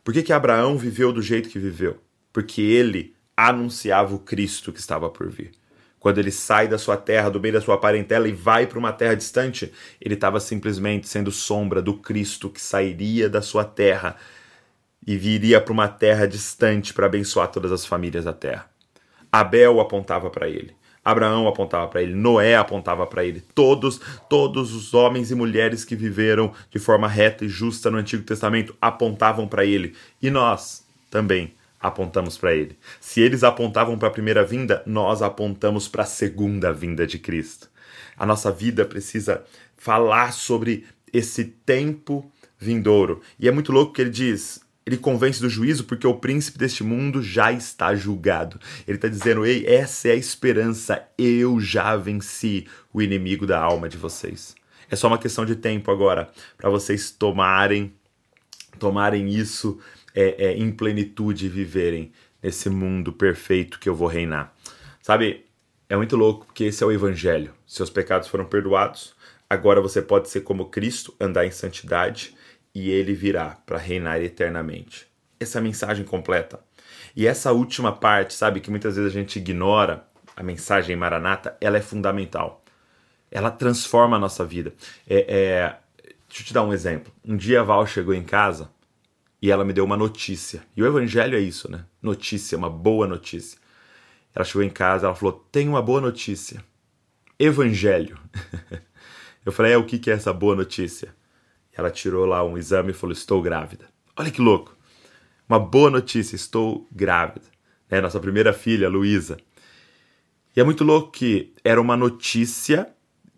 Por 0.04 0.14
que, 0.14 0.24
que 0.24 0.34
Abraão 0.34 0.78
viveu 0.78 1.14
do 1.14 1.22
jeito 1.22 1.50
que 1.50 1.60
viveu? 1.60 2.00
Porque 2.34 2.62
ele 2.62 3.16
anunciava 3.36 4.16
o 4.16 4.20
Cristo 4.20 4.72
que 4.72 4.80
estava 4.80 5.10
por 5.10 5.30
vir. 5.30 5.52
Quando 6.00 6.18
ele 6.18 6.32
sai 6.32 6.68
da 6.68 6.80
sua 6.80 6.98
terra, 6.98 7.30
do 7.30 7.40
meio 7.40 7.54
da 7.54 7.62
sua 7.62 7.78
parentela 7.78 8.28
e 8.28 8.32
vai 8.32 8.66
para 8.66 8.80
uma 8.80 8.92
terra 8.92 9.16
distante, 9.16 9.72
ele 10.02 10.16
estava 10.16 10.40
simplesmente 10.40 11.08
sendo 11.08 11.32
sombra 11.32 11.82
do 11.82 11.96
Cristo 11.96 12.50
que 12.50 12.60
sairia 12.60 13.30
da 13.30 13.42
sua 13.42 13.64
terra 13.64 14.16
e 15.06 15.16
viria 15.16 15.62
para 15.62 15.74
uma 15.74 15.88
terra 15.88 16.28
distante 16.28 16.94
para 16.94 17.06
abençoar 17.06 17.50
todas 17.50 17.72
as 17.72 17.86
famílias 17.86 18.26
da 18.26 18.34
terra. 18.34 18.70
Abel 19.32 19.80
apontava 19.80 20.30
para 20.30 20.50
ele. 20.50 20.76
Abraão 21.04 21.48
apontava 21.48 21.88
para 21.88 22.02
ele, 22.02 22.14
Noé 22.14 22.56
apontava 22.56 23.08
para 23.08 23.26
ele, 23.26 23.42
todos, 23.56 24.00
todos 24.30 24.74
os 24.74 24.94
homens 24.94 25.32
e 25.32 25.36
mulheres 25.36 25.84
que 25.84 25.96
viveram 25.96 26.54
de 26.70 26.78
forma 26.78 27.08
reta 27.08 27.44
e 27.44 27.50
justa 27.50 27.90
no 27.90 27.98
Antigo 27.98 28.24
Testamento 28.24 28.76
apontavam 28.80 29.48
para 29.48 29.66
ele. 29.66 29.96
E 30.22 30.30
nós 30.30 30.86
também 31.10 31.54
apontamos 31.80 32.38
para 32.38 32.54
ele. 32.54 32.78
Se 33.00 33.20
eles 33.20 33.44
apontavam 33.44 33.98
para 33.98 34.10
a 34.10 34.12
primeira 34.12 34.44
vinda, 34.44 34.84
nós 34.86 35.22
apontamos 35.22 35.88
para 35.88 36.04
a 36.04 36.06
segunda 36.06 36.72
vinda 36.72 37.08
de 37.08 37.18
Cristo. 37.18 37.70
A 38.16 38.26
nossa 38.26 38.52
vida 38.52 38.86
precisa 38.86 39.44
falar 39.76 40.32
sobre 40.32 40.86
esse 41.12 41.44
tempo 41.44 42.32
vindouro. 42.60 43.22
E 43.40 43.48
é 43.48 43.52
muito 43.52 43.72
louco 43.72 43.94
que 43.94 44.02
ele 44.02 44.12
diz: 44.12 44.62
ele 44.86 44.98
convence 44.98 45.40
do 45.40 45.50
juízo 45.50 45.84
porque 45.84 46.08
o 46.08 46.16
príncipe 46.16 46.58
deste 46.58 46.84
mundo 46.84 47.22
já 47.22 47.52
está 47.52 47.94
julgado. 47.96 48.60
Ele 48.88 48.98
está 48.98 49.08
dizendo: 49.08 49.46
ei, 49.46 49.66
essa 49.66 50.10
é 50.10 50.12
a 50.12 50.16
esperança, 50.16 51.08
eu 51.18 51.60
já 51.60 51.96
venci 51.96 52.68
o 52.92 53.02
inimigo 53.02 53.46
da 53.46 53.60
alma 53.60 53.88
de 53.88 53.98
vocês. 53.98 54.56
É 54.90 54.96
só 54.96 55.08
uma 55.08 55.18
questão 55.18 55.46
de 55.46 55.56
tempo 55.56 55.92
agora 55.92 56.30
para 56.58 56.70
vocês 56.70 57.12
tomarem, 57.12 57.94
tomarem 58.78 59.30
isso 59.30 59.80
é, 60.14 60.48
é, 60.48 60.58
em 60.58 60.72
plenitude 60.72 61.46
e 61.46 61.50
viverem 61.50 62.12
nesse 62.44 62.70
mundo 62.70 63.14
perfeito 63.14 63.80
que 63.80 63.88
eu 63.88 63.96
vou 63.96 64.08
reinar. 64.08 64.54
Sabe, 65.02 65.46
é 65.88 65.96
muito 65.96 66.18
louco 66.18 66.46
porque 66.46 66.66
esse 66.66 66.84
é 66.84 66.88
o 66.88 66.92
evangelho. 66.92 67.54
Seus 67.66 67.90
pecados 67.90 68.28
foram 68.28 68.46
perdoados, 68.46 69.16
agora 69.50 69.80
você 69.80 70.02
pode 70.02 70.30
ser 70.30 70.42
como 70.42 70.66
Cristo, 70.66 71.16
andar 71.20 71.46
em 71.46 71.52
santidade 71.52 72.36
e 72.74 72.90
ele 72.90 73.14
virá 73.14 73.58
para 73.66 73.78
reinar 73.78 74.22
eternamente. 74.22 75.08
Essa 75.40 75.60
mensagem 75.60 76.06
completa. 76.06 76.60
E 77.16 77.28
essa 77.28 77.52
última 77.52 77.92
parte, 77.92 78.34
sabe, 78.34 78.60
que 78.60 78.70
muitas 78.70 78.96
vezes 78.96 79.12
a 79.12 79.14
gente 79.14 79.38
ignora, 79.38 80.06
a 80.36 80.44
mensagem 80.44 80.96
Maranata, 80.96 81.58
ela 81.60 81.78
é 81.78 81.82
fundamental. 81.82 82.62
Ela 83.30 83.52
transforma 83.52 84.18
a 84.18 84.20
nossa 84.20 84.46
vida. 84.46 84.74
É, 85.08 85.26
é... 85.28 85.78
Deixa 86.28 86.44
eu 86.44 86.48
te 86.48 86.54
dar 86.54 86.64
um 86.64 86.74
exemplo. 86.74 87.12
Um 87.26 87.36
dia 87.36 87.60
a 87.60 87.64
Val 87.64 87.86
chegou 87.86 88.14
em 88.14 88.24
casa 88.24 88.70
e 89.42 89.52
ela 89.52 89.66
me 89.66 89.74
deu 89.74 89.84
uma 89.84 89.98
notícia. 89.98 90.64
E 90.76 90.82
o 90.82 90.88
evangelho 90.88 91.38
é 91.38 91.42
isso, 91.42 91.70
né? 91.70 91.84
Notícia, 92.02 92.58
uma 92.58 92.70
boa 92.70 93.06
notícia. 93.06 93.60
Ela 94.34 94.46
chegou 94.46 94.64
em 94.64 94.70
casa, 94.70 95.08
ela 95.08 95.16
falou: 95.16 95.46
"Tem 95.52 95.68
uma 95.68 95.82
boa 95.82 96.00
notícia. 96.00 96.64
Evangelho". 97.38 98.18
Eu 99.46 99.52
falei: 99.52 99.74
"É 99.74 99.78
o 99.78 99.86
que 99.86 100.10
é 100.10 100.14
essa 100.14 100.32
boa 100.32 100.56
notícia?" 100.56 101.14
Ela 101.76 101.92
tirou 101.92 102.26
lá 102.26 102.44
um 102.44 102.58
exame 102.58 102.92
e 102.92 102.94
falou: 102.94 103.14
"Estou 103.14 103.42
grávida". 103.42 103.86
Olha 104.16 104.32
que 104.32 104.42
louco. 104.42 104.76
Uma 105.48 105.60
boa 105.60 105.90
notícia, 105.90 106.36
estou 106.36 106.88
grávida. 106.92 107.46
É 107.90 108.00
nossa 108.00 108.20
primeira 108.20 108.54
filha, 108.54 108.88
Luísa. 108.88 109.38
E 110.56 110.60
é 110.60 110.64
muito 110.64 110.84
louco 110.84 111.12
que 111.12 111.54
era 111.64 111.80
uma 111.80 111.98
notícia 111.98 112.88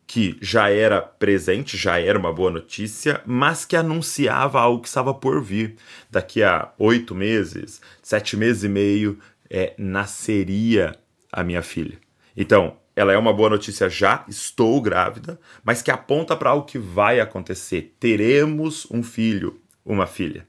que 0.05 0.37
já 0.41 0.69
era 0.69 1.01
presente, 1.01 1.75
já 1.77 1.99
era 1.99 2.19
uma 2.19 2.31
boa 2.31 2.51
notícia, 2.51 3.21
mas 3.25 3.65
que 3.65 3.75
anunciava 3.75 4.59
algo 4.59 4.81
que 4.81 4.87
estava 4.87 5.13
por 5.13 5.41
vir. 5.41 5.75
Daqui 6.09 6.43
a 6.43 6.71
oito 6.77 7.15
meses, 7.15 7.81
sete 8.01 8.37
meses 8.37 8.63
e 8.63 8.69
meio, 8.69 9.17
é, 9.49 9.73
nasceria 9.77 10.95
a 11.31 11.43
minha 11.43 11.63
filha. 11.63 11.97
Então, 12.37 12.77
ela 12.95 13.13
é 13.13 13.17
uma 13.17 13.33
boa 13.33 13.49
notícia 13.49 13.89
já, 13.89 14.23
estou 14.27 14.81
grávida, 14.81 15.39
mas 15.63 15.81
que 15.81 15.91
aponta 15.91 16.35
para 16.35 16.51
algo 16.51 16.65
que 16.65 16.77
vai 16.77 17.19
acontecer. 17.19 17.95
Teremos 17.99 18.87
um 18.91 19.01
filho, 19.01 19.59
uma 19.85 20.05
filha. 20.05 20.47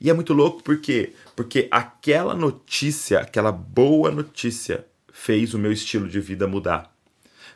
E 0.00 0.08
é 0.08 0.12
muito 0.12 0.32
louco 0.32 0.62
porque 0.62 1.12
porque 1.36 1.68
aquela 1.70 2.34
notícia, 2.34 3.20
aquela 3.20 3.52
boa 3.52 4.10
notícia 4.10 4.86
fez 5.12 5.54
o 5.54 5.58
meu 5.58 5.72
estilo 5.72 6.08
de 6.08 6.20
vida 6.20 6.46
mudar 6.46 6.90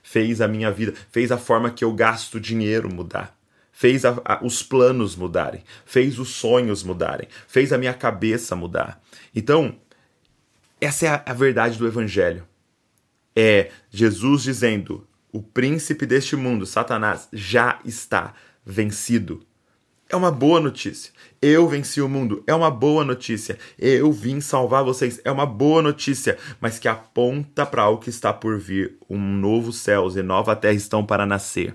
fez 0.04 0.42
a 0.42 0.46
minha 0.46 0.70
vida, 0.70 0.92
fez 1.10 1.32
a 1.32 1.38
forma 1.38 1.70
que 1.70 1.82
eu 1.82 1.92
gasto 1.92 2.38
dinheiro 2.38 2.92
mudar, 2.92 3.36
fez 3.72 4.04
a, 4.04 4.20
a, 4.22 4.44
os 4.44 4.62
planos 4.62 5.16
mudarem, 5.16 5.64
fez 5.86 6.18
os 6.18 6.28
sonhos 6.28 6.84
mudarem, 6.84 7.26
fez 7.48 7.72
a 7.72 7.78
minha 7.78 7.94
cabeça 7.94 8.54
mudar. 8.54 9.02
Então, 9.34 9.74
essa 10.78 11.06
é 11.06 11.08
a, 11.08 11.22
a 11.26 11.32
verdade 11.32 11.78
do 11.78 11.86
Evangelho. 11.86 12.46
É 13.34 13.70
Jesus 13.90 14.42
dizendo: 14.42 15.06
o 15.32 15.42
príncipe 15.42 16.06
deste 16.06 16.36
mundo, 16.36 16.64
Satanás, 16.64 17.28
já 17.32 17.80
está 17.84 18.34
vencido. 18.64 19.44
É 20.08 20.14
uma 20.16 20.30
boa 20.30 20.60
notícia. 20.60 21.12
Eu 21.40 21.66
venci 21.66 22.00
o 22.00 22.08
mundo. 22.08 22.44
É 22.46 22.54
uma 22.54 22.70
boa 22.70 23.04
notícia. 23.04 23.58
Eu 23.78 24.12
vim 24.12 24.40
salvar 24.40 24.84
vocês. 24.84 25.20
É 25.24 25.32
uma 25.32 25.46
boa 25.46 25.82
notícia, 25.82 26.38
mas 26.60 26.78
que 26.78 26.86
aponta 26.86 27.66
para 27.66 27.82
algo 27.82 28.02
que 28.02 28.10
está 28.10 28.32
por 28.32 28.58
vir. 28.58 28.96
Um 29.10 29.18
novo 29.18 29.72
céu 29.72 30.08
e 30.14 30.22
nova 30.22 30.54
terra 30.54 30.74
estão 30.74 31.04
para 31.04 31.26
nascer. 31.26 31.74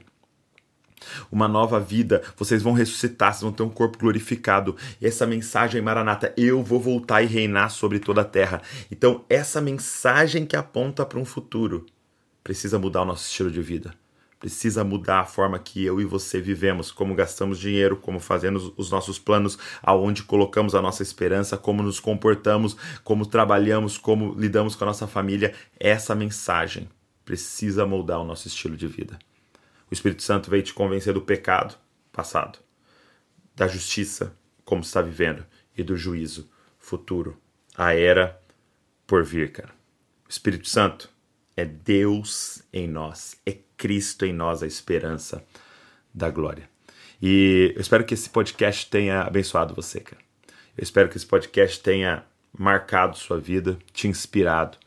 Uma 1.31 1.47
nova 1.47 1.79
vida, 1.79 2.21
vocês 2.35 2.61
vão 2.61 2.73
ressuscitar, 2.73 3.33
vocês 3.33 3.43
vão 3.43 3.51
ter 3.51 3.63
um 3.63 3.69
corpo 3.69 3.97
glorificado. 3.97 4.75
Essa 5.01 5.25
mensagem 5.25 5.81
maranata, 5.81 6.33
eu 6.37 6.63
vou 6.63 6.79
voltar 6.79 7.21
e 7.21 7.27
reinar 7.27 7.69
sobre 7.69 7.99
toda 7.99 8.21
a 8.21 8.25
terra. 8.25 8.61
Então, 8.91 9.23
essa 9.29 9.61
mensagem 9.61 10.45
que 10.45 10.55
aponta 10.55 11.05
para 11.05 11.19
um 11.19 11.25
futuro 11.25 11.85
precisa 12.43 12.79
mudar 12.79 13.01
o 13.01 13.05
nosso 13.05 13.25
estilo 13.25 13.51
de 13.51 13.61
vida 13.61 13.93
precisa 14.39 14.83
mudar 14.83 15.19
a 15.19 15.25
forma 15.25 15.59
que 15.59 15.83
eu 15.83 15.99
e 15.99 16.05
você 16.05 16.39
vivemos, 16.39 16.91
como 16.91 17.13
gastamos 17.13 17.59
dinheiro, 17.59 17.97
como 17.97 18.19
fazemos 18.19 18.71
os 18.77 18.89
nossos 18.89 19.19
planos, 19.19 19.59
aonde 19.83 20.23
colocamos 20.23 20.73
a 20.73 20.81
nossa 20.81 21.03
esperança, 21.03 21.57
como 21.57 21.83
nos 21.83 21.99
comportamos, 21.99 22.77
como 23.03 23.25
trabalhamos, 23.25 23.97
como 23.97 24.33
lidamos 24.33 24.75
com 24.75 24.85
a 24.85 24.87
nossa 24.87 25.07
família. 25.07 25.53
Essa 25.77 26.15
mensagem 26.15 26.87
precisa 27.25 27.85
moldar 27.85 28.21
o 28.21 28.25
nosso 28.25 28.47
estilo 28.47 28.77
de 28.77 28.87
vida. 28.87 29.19
O 29.89 29.93
Espírito 29.93 30.21
Santo 30.21 30.49
veio 30.49 30.63
te 30.63 30.73
convencer 30.73 31.13
do 31.13 31.21
pecado 31.21 31.75
passado, 32.11 32.59
da 33.55 33.67
justiça, 33.67 34.35
como 34.63 34.81
está 34.81 35.01
vivendo, 35.01 35.45
e 35.75 35.83
do 35.83 35.97
juízo 35.97 36.49
futuro, 36.77 37.39
a 37.75 37.93
era 37.93 38.39
por 39.07 39.23
vir, 39.23 39.51
cara. 39.51 39.73
O 40.27 40.29
Espírito 40.29 40.67
Santo 40.67 41.09
é 41.55 41.65
Deus 41.65 42.61
em 42.71 42.87
nós, 42.87 43.35
é 43.45 43.57
Cristo 43.75 44.25
em 44.25 44.33
nós 44.33 44.61
a 44.61 44.67
esperança 44.67 45.43
da 46.13 46.29
glória. 46.29 46.69
E 47.21 47.73
eu 47.75 47.81
espero 47.81 48.05
que 48.05 48.13
esse 48.13 48.29
podcast 48.29 48.89
tenha 48.89 49.21
abençoado 49.21 49.73
você, 49.73 49.99
cara. 49.99 50.21
Eu 50.77 50.83
espero 50.83 51.09
que 51.09 51.17
esse 51.17 51.25
podcast 51.25 51.81
tenha 51.81 52.23
marcado 52.57 53.17
sua 53.17 53.39
vida, 53.39 53.77
te 53.91 54.07
inspirado 54.07 54.77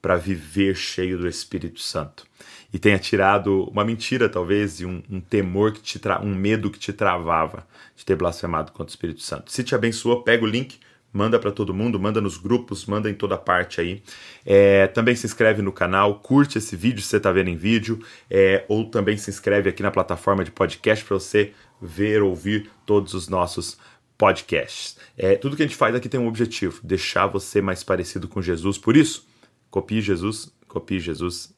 para 0.00 0.16
viver 0.16 0.74
cheio 0.74 1.18
do 1.18 1.28
Espírito 1.28 1.80
Santo 1.80 2.26
e 2.72 2.78
tenha 2.78 2.98
tirado 2.98 3.64
uma 3.70 3.84
mentira 3.84 4.28
talvez 4.28 4.80
e 4.80 4.86
um, 4.86 5.02
um 5.10 5.20
temor 5.20 5.72
que 5.72 5.80
te 5.80 5.98
tra 5.98 6.20
um 6.20 6.34
medo 6.34 6.70
que 6.70 6.78
te 6.78 6.92
travava 6.92 7.66
de 7.96 8.04
ter 8.04 8.16
blasfemado 8.16 8.72
contra 8.72 8.86
o 8.86 8.90
Espírito 8.90 9.22
Santo. 9.22 9.52
Se 9.52 9.62
te 9.62 9.74
abençoou, 9.74 10.22
pega 10.22 10.44
o 10.44 10.46
link 10.46 10.78
manda 11.16 11.38
para 11.38 11.50
todo 11.50 11.72
mundo, 11.72 11.98
manda 11.98 12.20
nos 12.20 12.36
grupos, 12.36 12.84
manda 12.84 13.08
em 13.08 13.14
toda 13.14 13.38
parte 13.38 13.80
aí. 13.80 14.02
É, 14.44 14.86
também 14.88 15.16
se 15.16 15.26
inscreve 15.26 15.62
no 15.62 15.72
canal, 15.72 16.16
curte 16.16 16.58
esse 16.58 16.76
vídeo 16.76 17.00
se 17.00 17.08
você 17.08 17.16
está 17.16 17.32
vendo 17.32 17.48
em 17.48 17.56
vídeo, 17.56 17.98
é, 18.30 18.64
ou 18.68 18.84
também 18.84 19.16
se 19.16 19.30
inscreve 19.30 19.70
aqui 19.70 19.82
na 19.82 19.90
plataforma 19.90 20.44
de 20.44 20.50
podcast 20.50 21.04
para 21.04 21.18
você 21.18 21.52
ver, 21.80 22.22
ouvir 22.22 22.70
todos 22.84 23.14
os 23.14 23.28
nossos 23.28 23.78
podcasts. 24.18 24.98
É, 25.16 25.36
tudo 25.36 25.56
que 25.56 25.62
a 25.62 25.66
gente 25.66 25.76
faz 25.76 25.94
aqui 25.94 26.08
tem 26.08 26.20
um 26.20 26.28
objetivo: 26.28 26.80
deixar 26.82 27.26
você 27.26 27.62
mais 27.62 27.82
parecido 27.82 28.28
com 28.28 28.42
Jesus. 28.42 28.76
Por 28.76 28.96
isso, 28.96 29.26
copie 29.70 30.02
Jesus, 30.02 30.52
copie 30.68 31.00
Jesus 31.00 31.55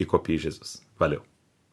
e 0.00 0.04
copie 0.06 0.38
Jesus. 0.38 0.82
Valeu. 0.98 1.29